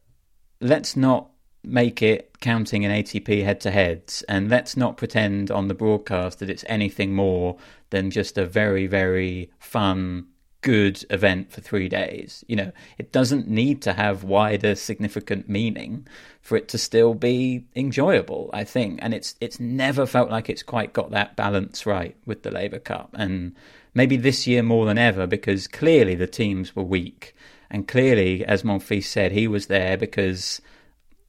[0.61, 1.31] let's not
[1.65, 6.39] make it counting in ATP head to heads, and let's not pretend on the broadcast
[6.39, 7.57] that it's anything more
[7.91, 10.27] than just a very, very fun,
[10.69, 12.45] good event for three days.
[12.47, 16.07] You know, it doesn't need to have wider, significant meaning
[16.43, 18.99] for it to still be enjoyable, I think.
[19.01, 22.81] And it's it's never felt like it's quite got that balance right with the Laver
[22.81, 23.15] Cup.
[23.15, 23.55] And
[23.95, 27.35] maybe this year more than ever, because clearly the teams were weak
[27.71, 30.61] and clearly, as Monfils said, he was there because,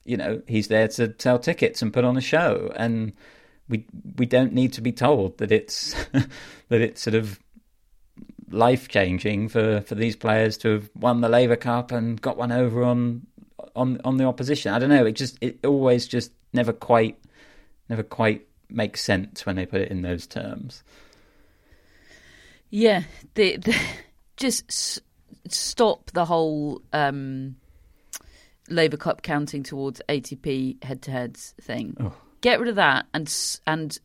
[0.04, 2.72] you know, he's there to sell tickets and put on a show.
[2.76, 3.14] And
[3.70, 3.86] we
[4.16, 5.94] we don't need to be told that it's
[6.68, 7.40] that it's sort of
[8.50, 12.52] life changing for, for these players to have won the Laver Cup and got one
[12.52, 13.26] over on
[13.76, 14.72] on on the opposition.
[14.72, 15.06] I don't know.
[15.06, 17.18] It just it always just never quite
[17.88, 20.82] never quite makes sense when they put it in those terms.
[22.70, 23.02] Yeah,
[23.34, 23.76] the, the
[24.36, 25.00] just
[25.48, 27.56] stop the whole um,
[28.68, 31.96] Laver Cup counting towards ATP head-to-heads thing.
[32.00, 32.14] Oh.
[32.40, 33.32] Get rid of that, and
[33.66, 33.98] and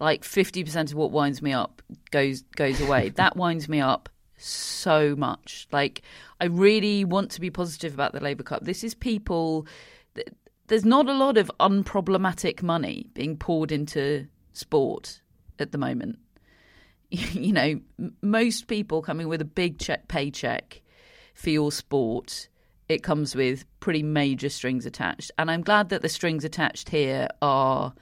[0.00, 3.08] like fifty percent of what winds me up goes goes away.
[3.16, 5.66] that winds me up so much.
[5.72, 6.02] Like
[6.40, 8.64] I really want to be positive about the Laver Cup.
[8.64, 9.66] This is people.
[10.66, 15.20] There's not a lot of unproblematic money being poured into sport
[15.58, 16.18] at the moment.
[17.10, 17.80] you know,
[18.22, 20.80] most people coming with a big check paycheck
[21.34, 22.48] for your sport,
[22.88, 25.30] it comes with pretty major strings attached.
[25.38, 27.92] And I'm glad that the strings attached here are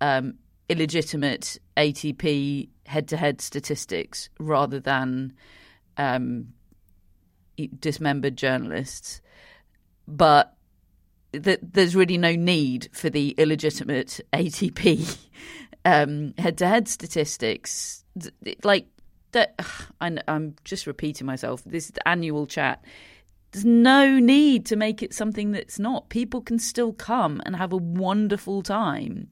[0.00, 0.34] um,
[0.68, 5.32] illegitimate ATP head to head statistics rather than
[5.96, 6.48] um,
[7.80, 9.20] dismembered journalists.
[10.08, 10.54] But
[11.32, 15.18] that there's really no need for the illegitimate ATP
[15.84, 18.04] head to head statistics
[18.62, 18.86] like
[19.32, 19.54] that.
[20.00, 21.62] I'm just repeating myself.
[21.64, 22.84] This annual chat.
[23.52, 26.08] There's no need to make it something that's not.
[26.10, 29.30] People can still come and have a wonderful time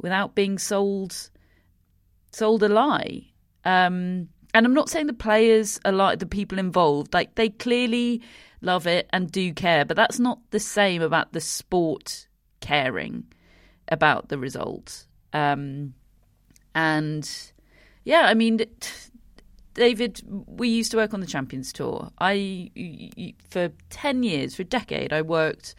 [0.00, 1.30] without being sold
[2.32, 3.26] sold a lie.
[3.64, 7.14] Um, and I'm not saying the players are like the people involved.
[7.14, 8.22] Like they clearly
[8.62, 12.28] love it and do care, but that's not the same about the sport
[12.60, 13.24] caring
[13.88, 15.06] about the result.
[15.32, 15.94] Um,
[16.74, 17.28] and
[18.04, 18.60] yeah, I mean,
[19.74, 22.10] David, we used to work on the Champions Tour.
[22.18, 22.70] I
[23.48, 25.74] for ten years, for a decade, I worked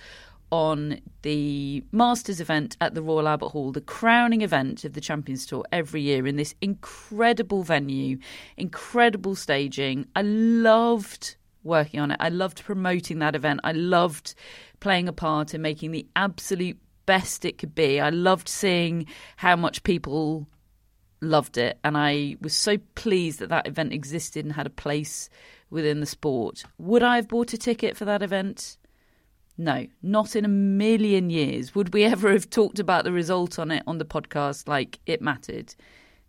[0.51, 5.45] on the Masters event at the Royal Albert Hall, the crowning event of the Champions
[5.45, 8.17] Tour every year in this incredible venue,
[8.57, 10.05] incredible staging.
[10.15, 12.17] I loved working on it.
[12.19, 13.61] I loved promoting that event.
[13.63, 14.35] I loved
[14.79, 17.99] playing a part in making the absolute best it could be.
[17.99, 19.05] I loved seeing
[19.37, 20.47] how much people
[21.21, 25.29] loved it, and I was so pleased that that event existed and had a place
[25.69, 26.63] within the sport.
[26.77, 28.77] Would I have bought a ticket for that event?
[29.57, 31.75] No, not in a million years.
[31.75, 35.21] Would we ever have talked about the result on it on the podcast like it
[35.21, 35.75] mattered?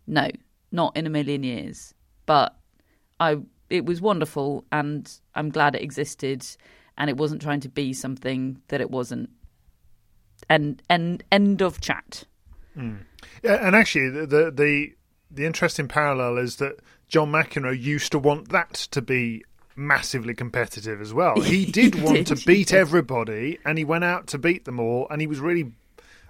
[0.07, 0.29] No,
[0.71, 1.93] not in a million years.
[2.25, 2.55] But
[3.19, 3.37] I
[3.69, 6.45] it was wonderful and I'm glad it existed
[6.97, 9.29] and it wasn't trying to be something that it wasn't.
[10.49, 12.25] And and end of chat.
[12.77, 12.99] Mm.
[13.43, 14.93] Yeah, and actually, the, the
[15.31, 19.43] the interesting parallel is that John McEnroe used to want that to be
[19.75, 21.39] massively competitive as well.
[21.41, 22.37] He did want did.
[22.37, 25.71] to beat everybody, and he went out to beat them all, and he was really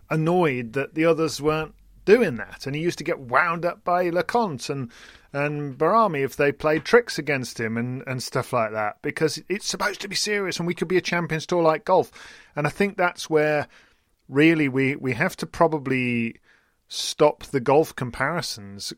[0.09, 1.73] annoyed that the others weren't
[2.05, 2.65] doing that.
[2.65, 4.91] And he used to get wound up by Leconte and
[5.35, 9.67] and Bahrami if they played tricks against him and, and stuff like that because it's
[9.67, 12.11] supposed to be serious and we could be a Champions Tour like golf.
[12.55, 13.67] And I think that's where
[14.29, 16.35] really we, we have to probably
[16.87, 18.93] stop the golf comparisons.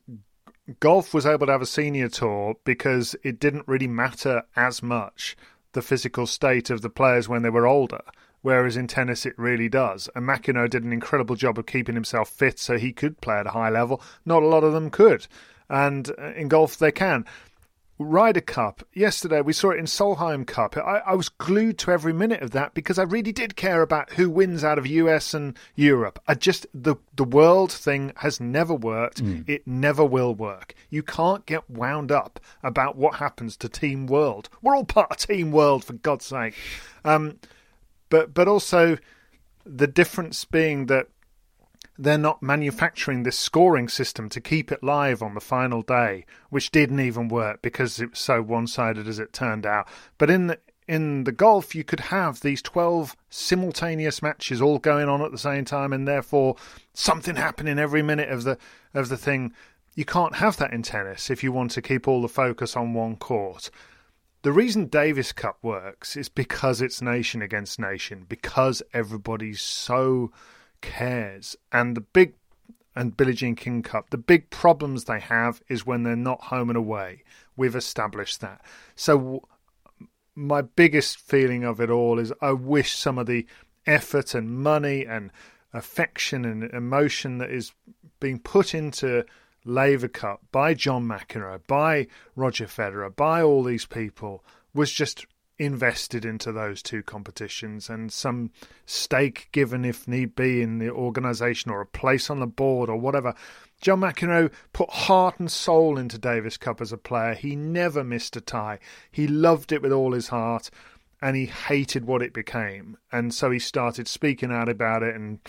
[0.80, 5.38] Golf was able to have a senior tour because it didn't really matter as much
[5.74, 8.02] the physical state of the players when they were older.
[8.42, 10.10] Whereas in tennis, it really does.
[10.16, 13.48] And McEnroe did an incredible job of keeping himself fit so he could play at
[13.48, 14.02] a high level.
[14.26, 15.28] Not a lot of them could.
[15.70, 17.26] And uh, in golf, they can.
[17.98, 18.84] Ryder Cup.
[18.94, 20.76] Yesterday we saw it in Solheim Cup.
[20.76, 24.14] I, I, was glued to every minute of that because I really did care about
[24.14, 26.20] who wins out of US and Europe.
[26.28, 29.24] I just the the world thing has never worked.
[29.24, 29.48] Mm.
[29.48, 30.76] It never will work.
[30.90, 34.50] You can't get wound up about what happens to Team World.
[34.62, 36.56] We're all part of Team World for God's sake.
[37.06, 37.40] Um,
[38.10, 38.98] but but also
[39.66, 41.08] The difference being that
[41.98, 46.72] they're not manufacturing this scoring system to keep it live on the final day, which
[46.72, 49.88] didn't even work because it was so one-sided as it turned out.
[50.18, 55.08] But in the, in the golf, you could have these 12 simultaneous matches all going
[55.08, 56.58] on at the same time, and therefore
[56.94, 58.58] something happening every minute of the
[58.94, 59.54] of the thing.
[59.96, 62.94] You can't have that in tennis if you want to keep all the focus on
[62.94, 63.72] one court.
[64.42, 70.32] The reason Davis Cup works is because it's nation against nation, because everybody's so
[70.86, 71.56] cares.
[71.72, 72.36] And the big
[72.96, 76.70] and Billie Jean King Cup, the big problems they have is when they're not home
[76.70, 77.24] and away.
[77.58, 78.62] We've established that.
[78.96, 79.44] So
[80.34, 83.46] my biggest feeling of it all is I wish some of the
[83.86, 85.32] effort and money and
[85.74, 87.74] affection and emotion that is
[88.20, 89.26] being put into
[89.66, 95.26] Laver Cup by John McEnroe, by Roger Federer, by all these people was just
[95.58, 98.52] invested into those two competitions and some
[98.86, 102.98] stake given if need be in the organisation or a place on the board or
[102.98, 103.34] whatever.
[103.82, 107.34] John McEnroe put heart and soul into Davis Cup as a player.
[107.34, 108.80] He never missed a tie.
[109.12, 110.70] He loved it with all his heart
[111.22, 112.98] and he hated what it became.
[113.12, 115.40] And so he started speaking out about it and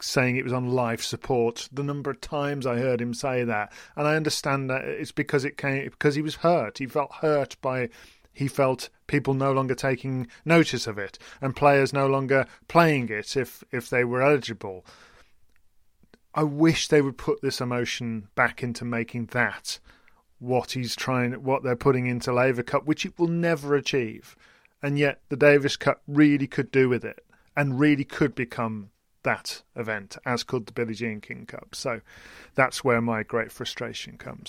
[0.00, 1.68] saying it was on life support.
[1.72, 5.44] The number of times I heard him say that, and I understand that it's because
[5.44, 6.78] it came because he was hurt.
[6.78, 7.90] He felt hurt by
[8.34, 13.36] he felt people no longer taking notice of it and players no longer playing it
[13.36, 14.84] if if they were eligible.
[16.34, 19.78] I wish they would put this emotion back into making that
[20.40, 24.36] what he's trying, what they're putting into Laver Cup, which it will never achieve.
[24.82, 27.24] And yet the Davis Cup really could do with it
[27.56, 28.90] and really could become
[29.22, 31.74] that event, as could the Billie Jean King Cup.
[31.74, 32.00] So
[32.54, 34.48] that's where my great frustration comes.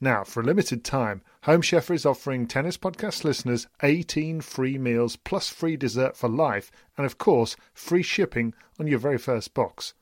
[0.00, 5.16] Now, for a limited time, Home Chef is offering Tennis Podcast listeners 18 free meals
[5.16, 9.94] plus free dessert for life and, of course, free shipping on your very first box.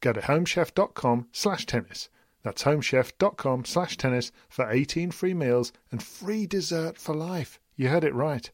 [0.00, 2.08] Go to homechef.com slash tennis.
[2.42, 7.60] That's homechef.com slash tennis for 18 free meals and free dessert for life.
[7.76, 8.50] You heard it right.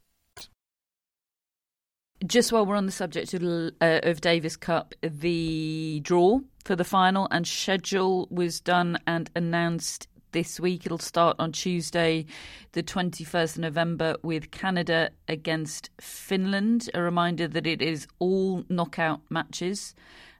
[2.26, 6.84] Just while we're on the subject of, uh, of Davis Cup, the draw for the
[6.84, 10.86] final and schedule was done and announced this week.
[10.86, 12.26] It'll start on Tuesday,
[12.72, 16.90] the 21st of November, with Canada against Finland.
[16.94, 19.94] A reminder that it is all knockout matches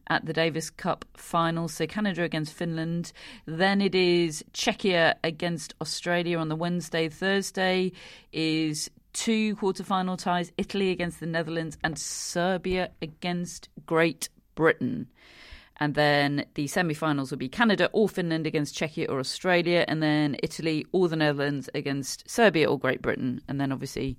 [0.09, 1.69] at the Davis Cup final.
[1.69, 3.13] So Canada against Finland.
[3.47, 7.09] Then it is Czechia against Australia on the Wednesday.
[7.09, 7.93] Thursday
[8.33, 15.09] is two quarterfinal ties Italy against the Netherlands and Serbia against Great Britain.
[15.81, 20.03] And then the semi finals will be Canada or Finland against Czechia or Australia, and
[20.03, 23.41] then Italy or the Netherlands against Serbia or Great Britain.
[23.49, 24.19] And then obviously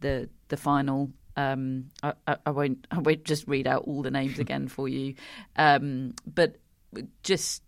[0.00, 1.10] the the final.
[1.36, 2.14] Um, I,
[2.46, 5.14] I, won't I won't just read out all the names again for you,
[5.54, 6.56] um, but
[7.22, 7.62] just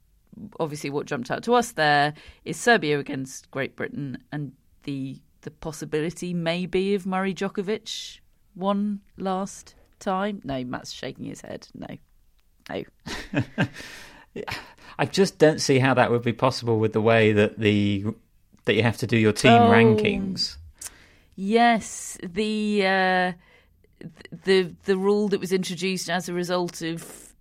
[0.59, 2.15] obviously what jumped out to us there
[2.45, 4.53] is Serbia against Great Britain and
[4.85, 8.21] the the possibility maybe of Murray Djokovic
[8.55, 10.41] one last time.
[10.45, 11.69] No, Matt's shaking his head.
[11.75, 11.87] No,
[12.71, 13.67] no.
[14.99, 18.05] I just don't see how that would be possible with the way that the
[18.67, 19.71] that you have to do your team Oh.
[19.71, 20.57] rankings.
[21.37, 23.33] Yes, the uh,
[24.45, 27.33] the the rule that was introduced as a result of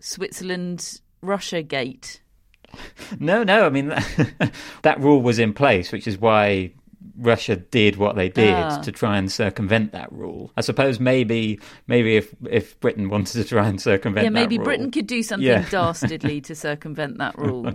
[0.00, 2.20] Switzerland Russia gate.
[3.18, 3.64] No, no.
[3.64, 3.88] I mean,
[4.82, 6.70] that rule was in place, which is why
[7.16, 8.80] Russia did what they did Ah.
[8.80, 10.50] to try and circumvent that rule.
[10.56, 14.60] I suppose maybe, maybe if if Britain wanted to try and circumvent, yeah, maybe that
[14.60, 15.64] rule- Britain could do something Yeah.
[15.70, 17.72] dastardly to circumvent that rule.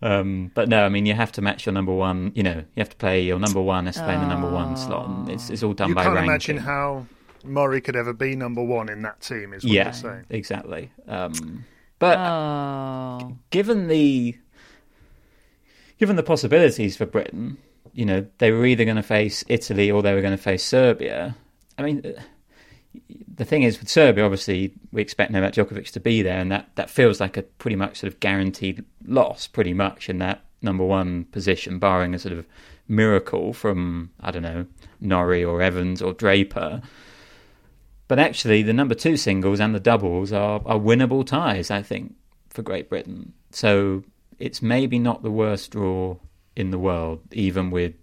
[0.00, 2.30] Um, but no, I mean, you have to match your number one.
[2.34, 4.76] You know, you have to play your number one has to play the number one
[4.76, 6.30] slot, and it's, it's all done you by can't ranking.
[6.30, 7.06] imagine how
[7.44, 9.52] Murray could ever be number one in that team.
[9.52, 10.24] Is what yeah, you're saying.
[10.30, 10.92] exactly.
[11.08, 11.64] Um,
[11.98, 14.36] but Oh, given the
[15.98, 17.58] given the possibilities for Britain,
[17.92, 20.64] you know, they were either going to face Italy or they were going to face
[20.64, 21.36] Serbia.
[21.76, 22.20] I mean, uh,
[23.34, 26.70] the thing is with Serbia, obviously, we expect Novak Djokovic to be there, and that,
[26.74, 30.84] that feels like a pretty much sort of guaranteed loss, pretty much in that number
[30.84, 32.46] one position, barring a sort of
[32.88, 34.66] miracle from I don't know
[35.00, 36.82] Norrie or Evans or Draper.
[38.08, 42.14] But actually, the number two singles and the doubles are, are winnable ties, I think,
[42.48, 43.34] for Great Britain.
[43.50, 44.02] So
[44.38, 46.16] it's maybe not the worst draw
[46.58, 47.94] in the world, even with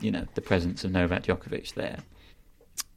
[0.00, 1.98] you know the presence of Novak Djokovic there.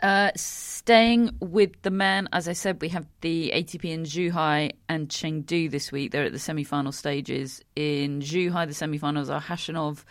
[0.02, 5.10] Uh, staying with the men, as I said, we have the ATP in Zhuhai and
[5.10, 6.12] Chengdu this week.
[6.12, 7.62] They're at the semi-final stages.
[7.76, 10.04] In Zhuhai, the semi-finals are Khachanov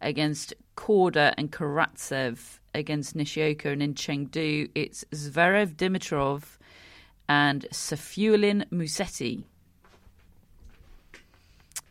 [0.00, 6.58] against Korda and Karatsev against Nishioka, and in Chengdu, it's Zverev Dimitrov
[7.28, 9.44] and Safiullin Musetti.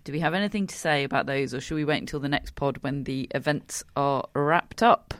[0.05, 2.55] Do we have anything to say about those, or should we wait until the next
[2.55, 5.13] pod when the events are wrapped up?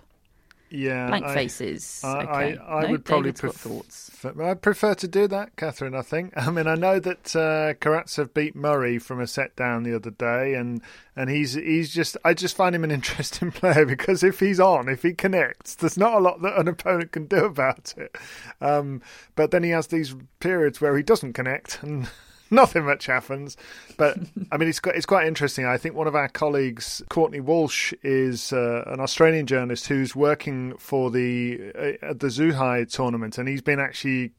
[0.69, 2.01] Yeah, Blank I- faces.
[2.03, 2.57] I, okay.
[2.57, 3.69] I, I No, would probably prefer.
[3.69, 4.11] thoughts.
[4.39, 5.95] I prefer to do that, Catherine.
[5.95, 6.33] I think.
[6.37, 10.11] I mean, I know that uh, Karatsev beat Murray from a set down the other
[10.11, 10.81] day, and
[11.15, 12.17] and he's he's just.
[12.25, 15.97] I just find him an interesting player because if he's on, if he connects, there's
[15.97, 18.15] not a lot that an opponent can do about it.
[18.61, 19.01] Um,
[19.35, 22.07] but then he has these periods where he doesn't connect and.
[22.55, 23.57] Nothing much happens,
[23.97, 24.17] but
[24.51, 25.65] I mean it's it's quite interesting.
[25.65, 30.75] I think one of our colleagues, Courtney Walsh, is uh, an Australian journalist who's working
[30.77, 34.31] for the uh, the Zhuhai tournament, and he's been actually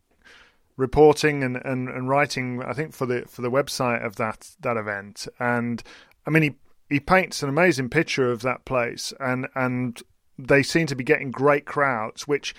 [0.77, 2.62] reporting and, and, and writing.
[2.62, 5.83] I think for the for the website of that that event, and
[6.27, 6.55] I mean he
[6.89, 10.01] he paints an amazing picture of that place, and and
[10.39, 12.55] they seem to be getting great crowds, which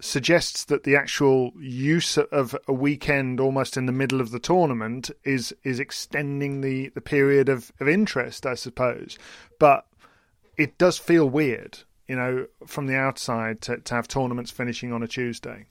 [0.00, 5.10] suggests that the actual use of a weekend almost in the middle of the tournament
[5.24, 9.18] is is extending the, the period of, of interest, I suppose.
[9.58, 9.86] But
[10.56, 15.02] it does feel weird, you know, from the outside to, to have tournaments finishing on
[15.02, 15.66] a Tuesday.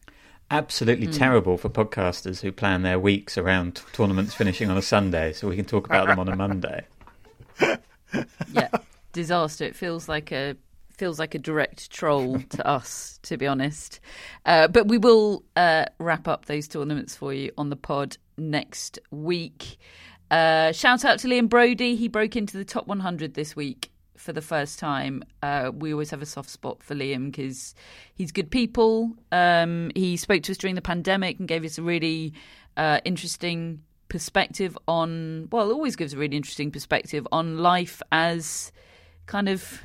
[0.49, 1.13] Absolutely hmm.
[1.13, 5.55] terrible for podcasters who plan their weeks around tournaments finishing on a Sunday, so we
[5.55, 6.85] can talk about them on a Monday.
[8.53, 8.69] yeah,
[9.11, 9.65] disaster.
[9.65, 10.55] It feels like a
[10.97, 13.99] feels like a direct troll to us, to be honest.
[14.45, 18.99] Uh, but we will uh, wrap up those tournaments for you on the pod next
[19.11, 19.77] week.
[20.29, 21.95] Uh, shout out to Liam Broady.
[21.95, 25.23] He broke into the top 100 this week for the first time.
[25.41, 27.75] Uh, we always have a soft spot for Liam because
[28.15, 29.13] he's good people.
[29.31, 32.33] Um, he spoke to us during the pandemic and gave us a really
[32.75, 38.71] uh, interesting perspective on, well, always gives a really interesting perspective on life as
[39.27, 39.81] kind of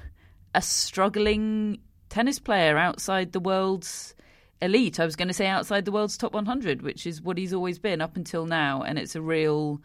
[0.54, 1.78] a struggling
[2.08, 4.14] tennis player outside the world's
[4.60, 5.00] elite.
[5.00, 7.78] I was going to say outside the world's top 100, which is what he's always
[7.78, 8.82] been up until now.
[8.82, 9.80] And it's a real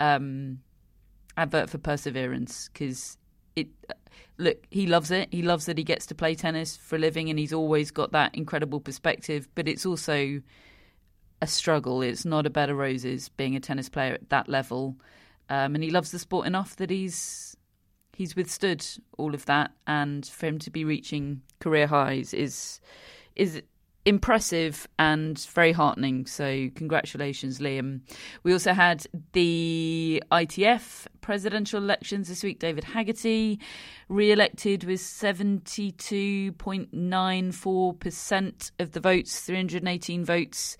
[0.00, 0.60] um,
[1.36, 3.18] advert for perseverance because
[3.54, 3.68] it.
[4.38, 5.28] Look, he loves it.
[5.30, 8.12] He loves that he gets to play tennis for a living, and he's always got
[8.12, 9.48] that incredible perspective.
[9.54, 10.42] But it's also
[11.40, 12.02] a struggle.
[12.02, 14.96] It's not a bed of roses being a tennis player at that level.
[15.48, 17.55] Um, and he loves the sport enough that he's
[18.16, 18.84] he's withstood
[19.18, 22.80] all of that, and for him to be reaching career highs is
[23.34, 23.62] is
[24.06, 26.24] impressive and very heartening.
[26.24, 28.00] So congratulations, Liam.
[28.42, 32.58] We also had the ITF presidential elections this week.
[32.58, 33.60] David Haggerty
[34.08, 35.00] with
[36.56, 40.78] point nine four percent of the votes, three hundred and eighteen votes.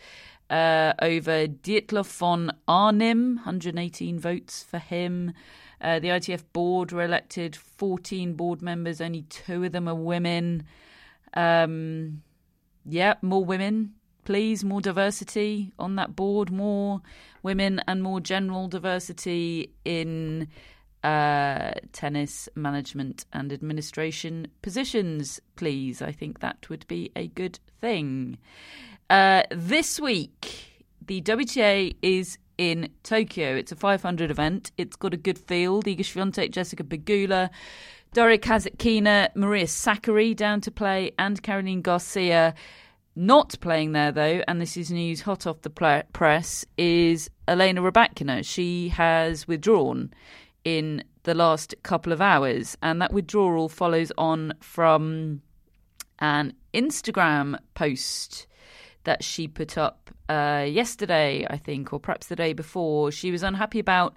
[0.48, 5.32] Uh, over Dietloff von Arnim, 118 votes for him.
[5.80, 10.64] Uh, the ITF board were elected 14 board members, only two of them are women.
[11.34, 12.22] Um,
[12.84, 17.02] yeah, more women, please, more diversity on that board, more
[17.42, 20.48] women and more general diversity in
[21.04, 26.02] uh, tennis management and administration positions, please.
[26.02, 28.38] I think that would be a good thing.
[29.08, 33.54] Uh, this week, the WTA is in Tokyo.
[33.56, 34.72] It's a 500 event.
[34.76, 35.84] It's got a good field.
[35.84, 37.50] Iga Swiatek, Jessica Pegula,
[38.12, 42.54] Daria Kasatkina, Maria Sakkari down to play, and Caroline Garcia.
[43.14, 48.44] Not playing there, though, and this is news hot off the press, is Elena Rybakina.
[48.44, 50.12] She has withdrawn
[50.64, 55.40] in the last couple of hours, and that withdrawal follows on from
[56.18, 58.46] an Instagram post
[59.06, 63.10] that she put up uh, yesterday, I think, or perhaps the day before.
[63.10, 64.14] She was unhappy about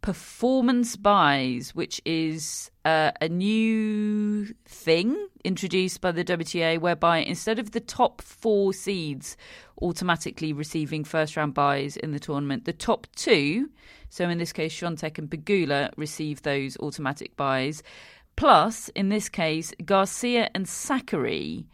[0.00, 7.70] performance byes, which is uh, a new thing introduced by the WTA, whereby instead of
[7.70, 9.36] the top four seeds
[9.80, 13.70] automatically receiving first round byes in the tournament, the top two,
[14.08, 17.82] so in this case, Swiatek and Pegula, receive those automatic byes.
[18.36, 21.64] Plus, in this case, Garcia and Sakkari.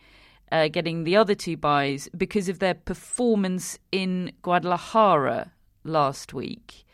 [0.51, 5.53] Uh, getting the other two byes because of their performance in Guadalajara
[5.85, 6.85] last week.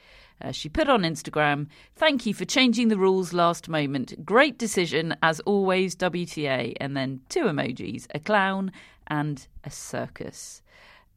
[0.42, 4.24] Uh, she put on Instagram, Thank you for changing the rules last moment.
[4.24, 6.74] Great decision, as always, WTA.
[6.80, 8.72] And then two emojis a clown
[9.06, 10.60] and a circus.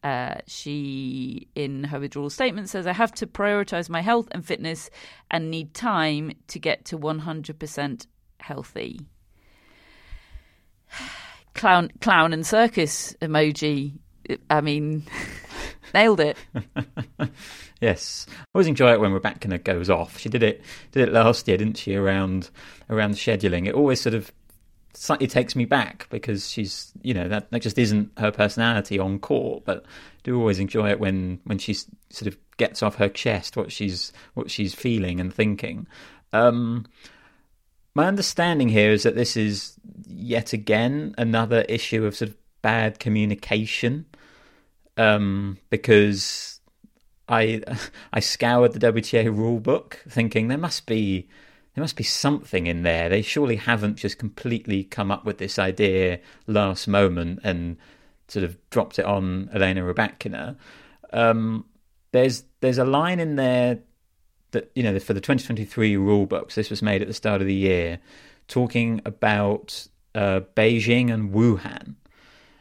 [0.03, 4.89] Uh, she, in her withdrawal statement, says, I have to prioritize my health and fitness
[5.31, 8.05] and need time to get to 100%
[8.39, 9.01] healthy.
[11.57, 13.93] Clown, clown and circus emoji.
[14.49, 15.03] I mean,
[15.93, 16.37] nailed it.
[17.79, 20.17] Yes, I always enjoy it when Rebecca goes off.
[20.17, 21.95] She did it did it last year, didn't she?
[21.95, 22.49] Around
[22.89, 24.31] around scheduling, it always sort of
[24.93, 29.19] slightly takes me back because she's you know that that just isn't her personality on
[29.19, 29.63] court.
[29.65, 29.89] But I
[30.23, 34.11] do always enjoy it when when she sort of gets off her chest what she's
[34.33, 35.85] what she's feeling and thinking.
[36.33, 36.85] Um,
[37.97, 39.73] my understanding here is that this is
[40.07, 44.05] yet again another issue of sort of bad communication
[44.97, 46.61] um, because
[47.27, 47.63] I
[48.13, 51.27] I scoured the WTA rulebook, thinking there must be
[51.73, 53.09] there must be something in there.
[53.09, 57.77] They surely haven't just completely come up with this idea last moment and
[58.27, 60.55] sort of dropped it on Elena Rybakina.
[61.13, 61.65] Um,
[62.11, 63.79] there's there's a line in there
[64.51, 66.55] that you know for the 2023 rule books.
[66.55, 67.99] This was made at the start of the year,
[68.47, 71.95] talking about uh, Beijing and Wuhan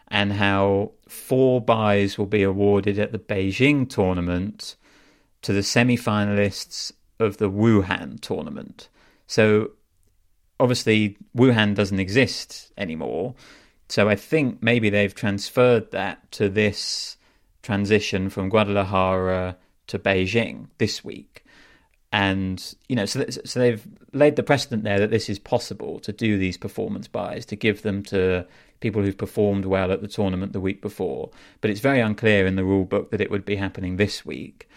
[0.08, 4.76] and how four byes will be awarded at the Beijing tournament
[5.42, 8.88] to the semi finalists of the Wuhan tournament.
[9.26, 9.70] So
[10.60, 13.34] obviously, Wuhan doesn't exist anymore.
[13.88, 17.16] So I think maybe they've transferred that to this
[17.62, 19.56] transition from Guadalajara
[19.88, 21.44] to Beijing this week.
[22.12, 26.12] And, you know, so, so they've laid the precedent there that this is possible to
[26.12, 28.46] do these performance byes, to give them to
[28.80, 31.30] people who've performed well at the tournament the week before.
[31.60, 34.68] But it's very unclear in the rule book that it would be happening this week.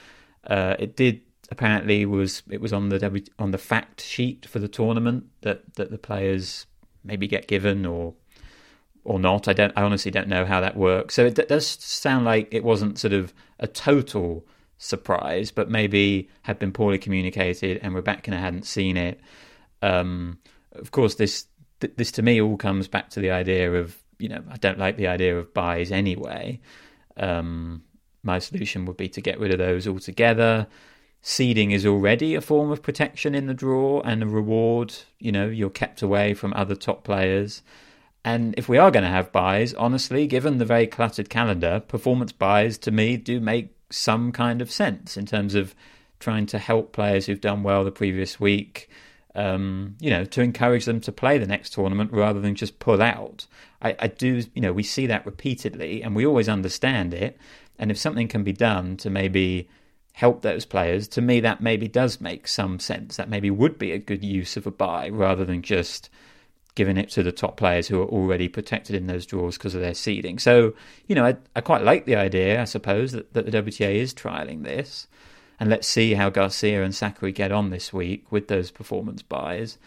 [0.46, 1.22] Uh, it did
[1.52, 5.76] apparently was it was on the w, on the fact sheet for the tournament that
[5.76, 6.66] that the players
[7.04, 8.14] maybe get given or
[9.04, 9.48] or not.
[9.48, 9.74] I don't.
[9.76, 11.16] I honestly don't know how that works.
[11.16, 14.46] So it d- does sound like it wasn't sort of a total
[14.80, 19.20] surprise, but maybe had been poorly communicated and Rebecca hadn't seen it.
[19.84, 20.40] Um,
[20.72, 21.46] of course, this
[21.82, 24.80] th- this to me all comes back to the idea of you know I don't
[24.80, 26.60] like the idea of byes anyway.
[27.18, 27.84] Um,
[28.24, 30.68] my solution would be to get rid of those altogether.
[31.22, 34.96] Seeding is already a form of protection in the draw and a reward.
[35.20, 37.62] You know, you're kept away from other top players.
[38.24, 42.32] And if we are going to have byes, honestly, given the very cluttered calendar, performance
[42.32, 45.76] byes to me do make some kind of sense in terms of
[46.20, 48.90] trying to help players who've done well the previous week,
[49.36, 53.02] um, you know, to encourage them to play the next tournament rather than just pull
[53.02, 53.46] out.
[53.82, 57.38] I, I, do, you know, we see that repeatedly and we always understand it.
[57.78, 59.70] And if something can be done to maybe
[60.14, 63.16] help those players, to me, that maybe does make some sense.
[63.16, 66.10] That maybe would be a good use of a bye rather than just
[66.80, 69.82] giving it to the top players who are already protected in those draws because of
[69.82, 70.40] their seeding.
[70.40, 70.74] So,
[71.08, 74.14] you know, I, I quite like the idea, I suppose, that, that the WTA is
[74.14, 75.06] trialing this
[75.60, 79.78] and let's see how Garcia and Sakkari get on this week with those performance byes.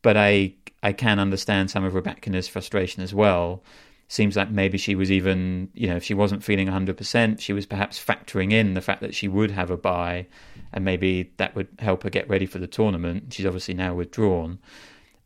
[0.00, 3.62] But I I can understand some of Rybakina's frustration as well.
[4.08, 7.66] Seems like maybe she was even, you know, if she wasn't feeling 100%, she was
[7.66, 10.26] perhaps factoring in the fact that she would have a bye
[10.72, 13.32] and maybe that would help her get ready for the tournament.
[13.32, 14.58] She's obviously now withdrawn.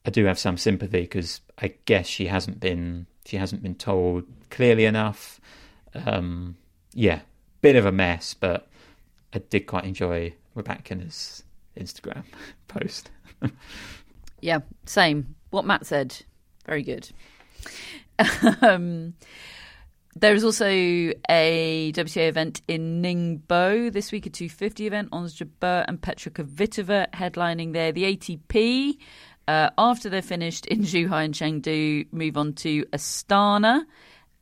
[0.08, 4.24] I do have some sympathy because I guess she hasn't been she hasn't been told
[4.48, 5.38] clearly enough.
[5.94, 6.56] Um,
[6.94, 7.20] yeah,
[7.60, 8.68] bit of a mess, but
[9.34, 11.42] I did quite enjoy Rebecca's
[11.76, 12.24] Instagram
[12.68, 13.10] post.
[14.40, 15.34] Yeah, same.
[15.50, 16.16] What Matt said.
[16.64, 17.10] Very good.
[18.62, 19.14] um,
[20.14, 25.08] there is also a WTA event in Ningbo this week, a 250 event.
[25.10, 27.90] Ons Jabeur and Petra Kvitova headlining there.
[27.90, 28.96] The ATP,
[29.48, 33.84] uh, after they're finished in Zhuhai and Chengdu, move on to Astana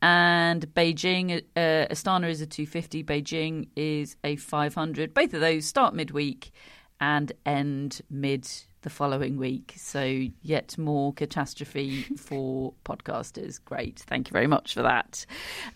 [0.01, 1.41] and Beijing.
[1.55, 5.13] Uh, Astana is a 250, Beijing is a 500.
[5.13, 6.51] Both of those start midweek
[6.99, 8.49] and end mid
[8.81, 9.75] the following week.
[9.77, 13.63] So, yet more catastrophe for podcasters.
[13.63, 13.99] Great.
[13.99, 15.25] Thank you very much for that.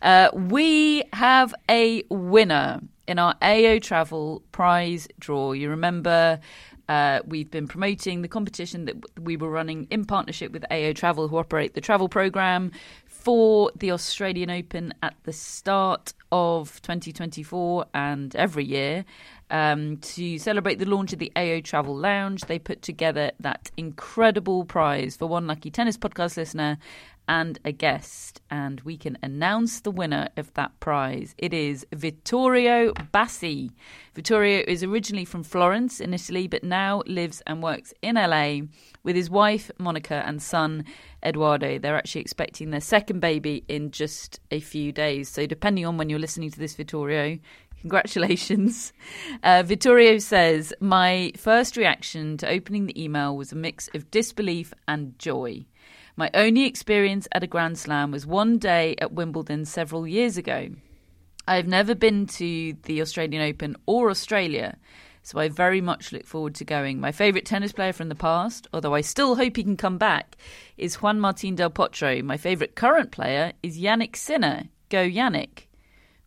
[0.01, 5.53] Uh, we have a winner in our AO Travel prize draw.
[5.53, 6.39] You remember.
[6.89, 11.27] Uh, we've been promoting the competition that we were running in partnership with AO Travel,
[11.27, 12.71] who operate the travel program
[13.05, 19.05] for the Australian Open at the start of 2024 and every year.
[19.51, 24.63] Um, to celebrate the launch of the AO Travel Lounge, they put together that incredible
[24.63, 26.77] prize for one lucky tennis podcast listener
[27.31, 28.41] and a guest.
[28.51, 31.33] And we can announce the winner of that prize.
[31.37, 33.71] It is Vittorio Bassi.
[34.13, 38.59] Vittorio is originally from Florence in Italy, but now lives and works in LA
[39.03, 40.83] with his wife, Monica, and son,
[41.23, 41.79] Eduardo.
[41.79, 45.29] They're actually expecting their second baby in just a few days.
[45.29, 47.39] So, depending on when you're listening to this, Vittorio,
[47.79, 48.93] Congratulations.
[49.43, 54.71] Uh, Vittorio says, My first reaction to opening the email was a mix of disbelief
[54.87, 55.65] and joy.
[56.21, 60.69] My only experience at a Grand Slam was one day at Wimbledon several years ago.
[61.47, 64.77] I've never been to the Australian Open or Australia,
[65.23, 66.99] so I very much look forward to going.
[66.99, 70.37] My favourite tennis player from the past, although I still hope he can come back,
[70.77, 72.23] is Juan Martín del Potro.
[72.23, 74.65] My favourite current player is Jannik Sinner.
[74.89, 75.69] Go Jannik.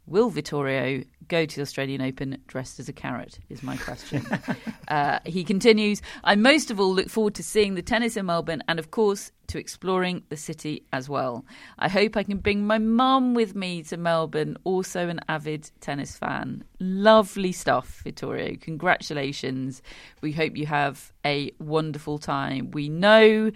[0.06, 3.38] Will Vittorio go to the Australian Open dressed as a carrot?
[3.48, 4.26] Is my question.
[4.88, 8.62] uh, he continues I most of all look forward to seeing the tennis in Melbourne
[8.68, 11.44] and, of course, to exploring the city as well.
[11.78, 16.16] I hope I can bring my mum with me to Melbourne, also an avid tennis
[16.16, 16.64] fan.
[16.80, 18.56] Lovely stuff, Vittorio.
[18.60, 19.82] Congratulations.
[20.22, 22.70] We hope you have a wonderful time.
[22.70, 23.50] We know.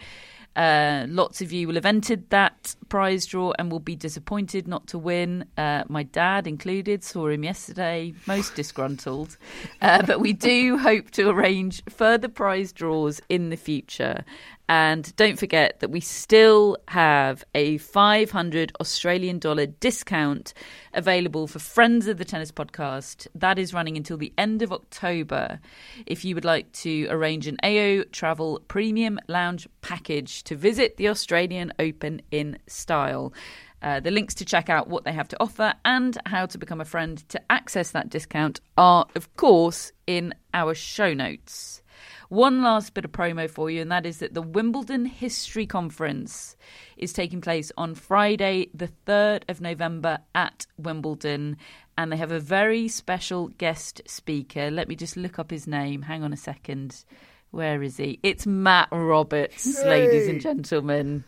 [0.56, 4.86] Uh, lots of you will have entered that prize draw and will be disappointed not
[4.88, 5.44] to win.
[5.56, 9.36] Uh, my dad included saw him yesterday, most disgruntled.
[9.80, 14.24] Uh, but we do hope to arrange further prize draws in the future.
[14.68, 20.52] And don't forget that we still have a 500 Australian dollar discount
[20.92, 23.26] available for friends of the tennis podcast.
[23.34, 25.58] That is running until the end of October.
[26.06, 31.08] If you would like to arrange an AO Travel Premium Lounge package to visit the
[31.08, 33.32] Australian Open in style.
[33.80, 36.80] Uh, the links to check out what they have to offer and how to become
[36.80, 41.80] a friend to access that discount are, of course, in our show notes.
[42.28, 46.56] One last bit of promo for you, and that is that the Wimbledon History Conference
[46.98, 51.56] is taking place on Friday, the 3rd of November at Wimbledon.
[51.96, 54.70] And they have a very special guest speaker.
[54.70, 56.02] Let me just look up his name.
[56.02, 57.02] Hang on a second.
[57.50, 58.20] Where is he?
[58.22, 59.88] It's Matt Roberts, Yay.
[59.88, 61.24] ladies and gentlemen.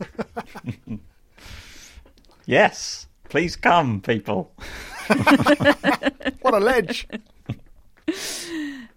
[2.46, 4.52] Yes, please come, people.
[6.40, 7.06] What a ledge!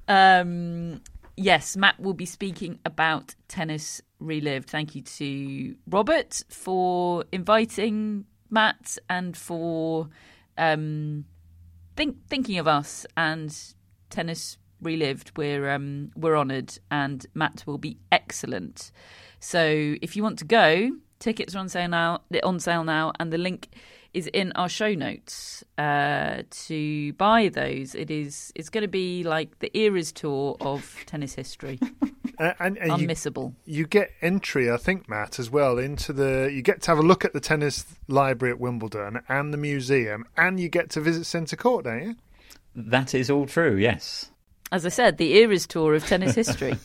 [0.08, 1.02] Um,
[1.36, 4.70] yes, Matt will be speaking about tennis relived.
[4.70, 10.10] Thank you to Robert for inviting Matt and for
[10.58, 11.26] um,
[11.96, 13.56] think, thinking of us and
[14.10, 15.32] tennis relived.
[15.38, 18.92] We're um, we're honoured, and Matt will be excellent.
[19.40, 22.22] So if you want to go, tickets are on sale now.
[22.44, 23.70] On sale now, and the link
[24.14, 27.95] is in our show notes uh, to buy those.
[27.95, 31.80] It is it's going to be like the eras tour of tennis history,
[32.38, 33.53] And, and, and you, unmissable.
[33.66, 36.51] you get entry, I think, Matt, as well into the.
[36.53, 40.26] You get to have a look at the tennis library at Wimbledon and the museum,
[40.38, 42.16] and you get to visit Centre Court, don't you?
[42.76, 44.30] That is all true, yes.
[44.72, 46.76] As I said, the eras tour of tennis history.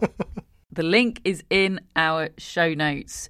[0.72, 3.28] the link is in our show notes.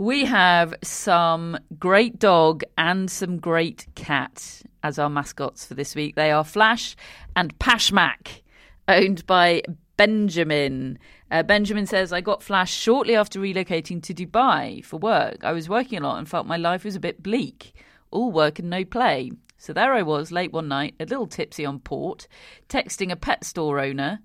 [0.00, 6.14] We have some great dog and some great cat as our mascots for this week.
[6.14, 6.94] They are Flash
[7.34, 8.42] and Pashmak,
[8.86, 9.62] owned by
[9.96, 11.00] Benjamin.
[11.32, 15.42] Uh, Benjamin says, I got Flash shortly after relocating to Dubai for work.
[15.42, 17.74] I was working a lot and felt my life was a bit bleak.
[18.12, 19.32] All work and no play.
[19.56, 22.28] So there I was late one night, a little tipsy on port,
[22.68, 24.20] texting a pet store owner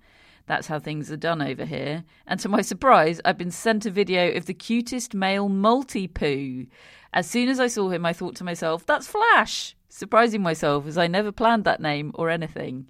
[0.45, 2.03] That's how things are done over here.
[2.27, 6.67] And to my surprise, I've been sent a video of the cutest male maltipoo.
[7.13, 9.75] As soon as I saw him, I thought to myself, that's Flash!
[9.87, 12.87] Surprising myself as I never planned that name or anything.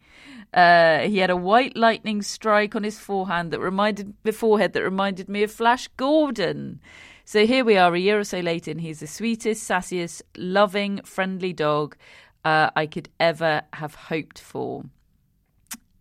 [0.53, 4.83] Uh, he had a white lightning strike on his forehand that reminded the forehead that
[4.83, 6.79] reminded me of Flash Gordon.
[7.25, 11.01] So here we are, a year or so later, and he's the sweetest, sassiest, loving,
[11.03, 11.97] friendly dog
[12.45, 14.85] uh, I could ever have hoped for.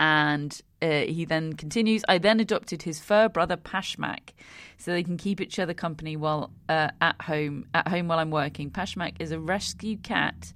[0.03, 2.03] And uh, he then continues.
[2.09, 4.33] I then adopted his fur brother Pashmak,
[4.77, 7.67] so they can keep each other company while uh, at home.
[7.73, 8.69] At home while I'm working.
[8.69, 10.53] Pashmak is a rescue cat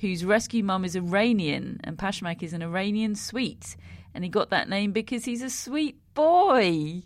[0.00, 3.76] whose rescue mum is Iranian, and Pashmak is an Iranian sweet,
[4.14, 7.04] and he got that name because he's a sweet boy.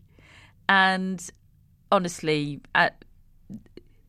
[0.66, 1.22] And
[1.90, 3.04] honestly, at,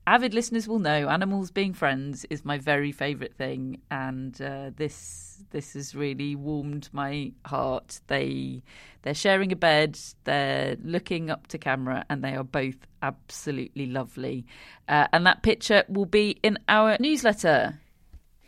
[0.06, 5.42] avid listeners will know animals being friends is my very favourite thing, and uh, this
[5.50, 8.00] this has really warmed my heart.
[8.06, 8.62] They
[9.02, 14.46] they're sharing a bed, they're looking up to camera, and they are both absolutely lovely.
[14.88, 17.78] Uh, and that picture will be in our newsletter.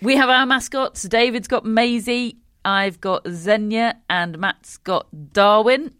[0.02, 1.02] We have our mascots.
[1.04, 2.38] David's got Maisie.
[2.64, 5.92] I've got Xenia, and Matt's got Darwin.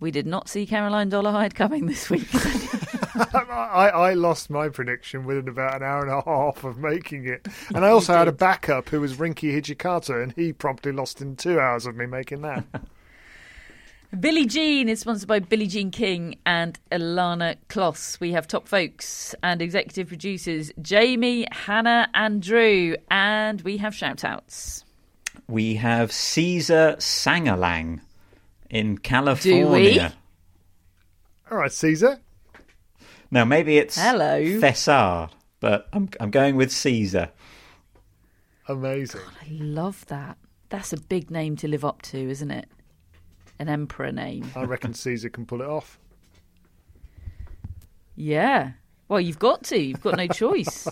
[0.00, 2.28] We did not see Caroline Dolehide coming this week.
[3.20, 7.46] I, I lost my prediction within about an hour and a half of making it.
[7.74, 11.36] And I also had a backup who was Rinky Hijikata, and he promptly lost in
[11.36, 12.64] two hours of me making that.
[14.18, 18.18] Billie Jean is sponsored by Billie Jean King and Ilana Kloss.
[18.18, 22.96] We have top folks and executive producers Jamie, Hannah, and Drew.
[23.08, 24.84] And we have shout outs.
[25.46, 28.00] We have Caesar Sangalang
[28.68, 30.12] in California.
[31.48, 32.18] All right, Caesar.
[33.30, 34.40] Now maybe it's Hello.
[34.40, 37.30] Thessar, but I'm I'm going with Caesar.
[38.68, 39.20] Amazing.
[39.42, 40.36] I love that.
[40.68, 42.68] That's a big name to live up to, isn't it?
[43.58, 44.50] An emperor name.
[44.54, 45.98] I reckon Caesar can pull it off.
[48.16, 48.72] Yeah.
[49.08, 49.78] Well, you've got to.
[49.78, 50.86] You've got no choice.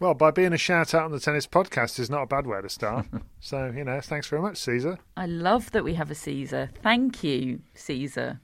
[0.00, 2.62] Well, by being a shout out on the tennis podcast is not a bad way
[2.62, 3.06] to start.
[3.40, 4.98] so, you know, thanks very much, Caesar.
[5.16, 6.70] I love that we have a Caesar.
[6.82, 8.40] Thank you, Caesar.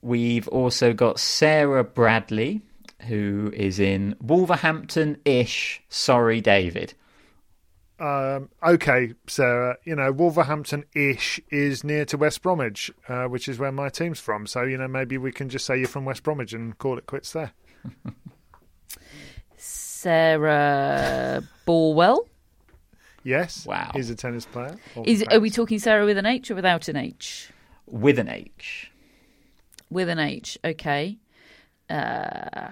[0.00, 2.62] We've also got Sarah Bradley,
[3.02, 5.82] who is in Wolverhampton ish.
[5.88, 6.94] Sorry, David.
[8.00, 13.58] Um, okay, Sarah, you know, Wolverhampton ish is near to West Bromwich, uh, which is
[13.58, 14.46] where my team's from.
[14.46, 17.06] So, you know, maybe we can just say you're from West Bromwich and call it
[17.06, 17.52] quits there.
[19.56, 22.28] Sarah Borwell.
[23.24, 23.66] Yes.
[23.66, 23.90] Wow.
[23.94, 24.76] He's a tennis player.
[25.04, 27.50] Is are we talking Sarah with an H or without an H?
[27.86, 28.87] With an H.
[29.90, 30.58] With an H.
[30.64, 31.18] Okay.
[31.88, 32.70] Uh,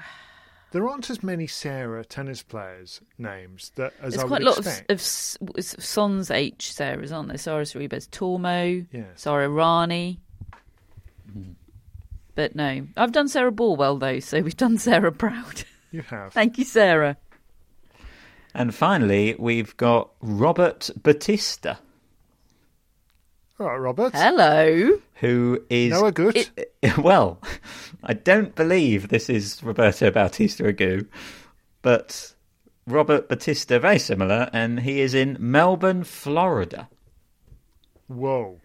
[0.73, 4.51] There aren't as many Sarah tennis players names that as there's I quite would a
[4.51, 4.91] lot of, expect.
[4.91, 7.39] of s- s- Sons H Sarahs, aren't there?
[7.39, 9.07] Sarah Sorribes, Tormo, Yes.
[9.17, 10.19] Sarah Errani.
[12.35, 15.65] But no, I've done Sarah Borwell though, so we've done Sarah Proud.
[15.93, 16.33] You have.
[16.35, 17.17] Thank you, Sarah.
[18.55, 21.77] And finally, we've got Robert Batista,
[23.59, 24.13] All right, Robert.
[24.15, 24.99] Hello.
[25.15, 26.37] who is Noah Good.
[26.57, 27.41] It- well,
[28.05, 31.07] I don't believe this is Roberto Bautista Agut,
[31.83, 32.35] but
[32.87, 36.89] Robert Batista, very similar, and he is in Melbourne, Florida.
[38.09, 38.61] Whoa.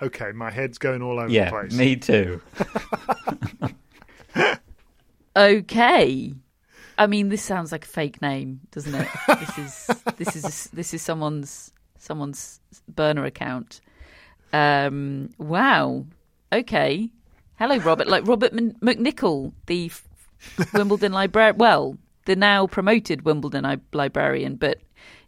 [0.00, 1.72] Okay, my head's going all over the Yeah, place.
[1.74, 2.40] me too.
[5.36, 6.32] Okay.
[6.96, 9.06] I mean, this sounds like a fake name, doesn't it?
[9.28, 13.82] this is this is this is someone's someone's burner account.
[14.52, 16.06] Um, wow.
[16.52, 17.10] Okay.
[17.58, 18.06] Hello, Robert.
[18.08, 20.06] Like Robert M- McNicol, the f-
[20.72, 21.56] Wimbledon librarian.
[21.58, 24.78] Well, the now promoted Wimbledon li- librarian, but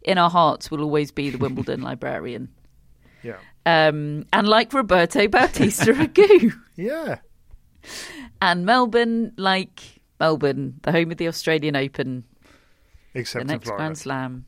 [0.03, 2.49] in our hearts will always be the Wimbledon librarian.
[3.23, 3.37] Yeah.
[3.65, 6.53] Um, and like Roberto Bautista Agut.
[6.75, 7.19] Yeah.
[8.41, 9.81] And Melbourne, like
[10.19, 12.23] Melbourne, the home of the Australian Open,
[13.13, 14.45] Except the next Grand Slam.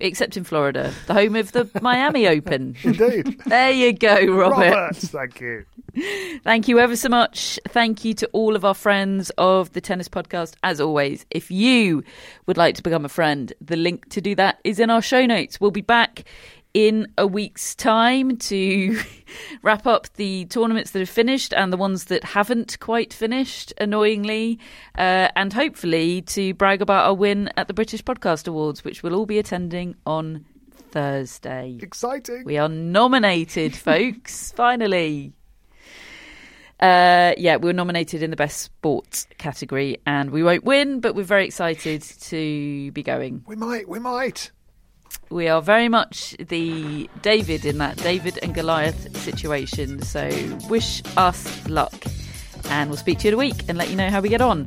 [0.00, 2.76] Except in Florida, the home of the Miami Open.
[2.84, 3.40] Indeed.
[3.46, 4.70] There you go, Robert.
[4.70, 5.64] Robert, thank you.
[6.44, 7.58] Thank you ever so much.
[7.68, 10.54] Thank you to all of our friends of the Tennis Podcast.
[10.62, 12.04] As always, if you
[12.46, 15.26] would like to become a friend, the link to do that is in our show
[15.26, 15.60] notes.
[15.60, 16.24] We'll be back
[16.74, 19.00] in a week's time to
[19.62, 24.58] wrap up the tournaments that have finished and the ones that haven't quite finished, annoyingly,
[24.96, 29.14] uh, and hopefully to brag about our win at the British Podcast Awards, which we'll
[29.14, 30.44] all be attending on
[30.90, 31.78] Thursday.
[31.80, 32.44] Exciting.
[32.44, 34.52] We are nominated, folks.
[34.52, 35.32] Finally.
[36.80, 41.16] Uh, yeah, we were nominated in the best sports category, and we won't win, but
[41.16, 43.42] we're very excited to be going.
[43.48, 43.88] We might.
[43.88, 44.52] We might.
[45.30, 50.02] We are very much the David in that David and Goliath situation.
[50.02, 50.30] So
[50.68, 52.04] wish us luck,
[52.70, 54.40] and we'll speak to you in a week and let you know how we get
[54.40, 54.66] on.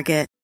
[0.00, 0.39] Target.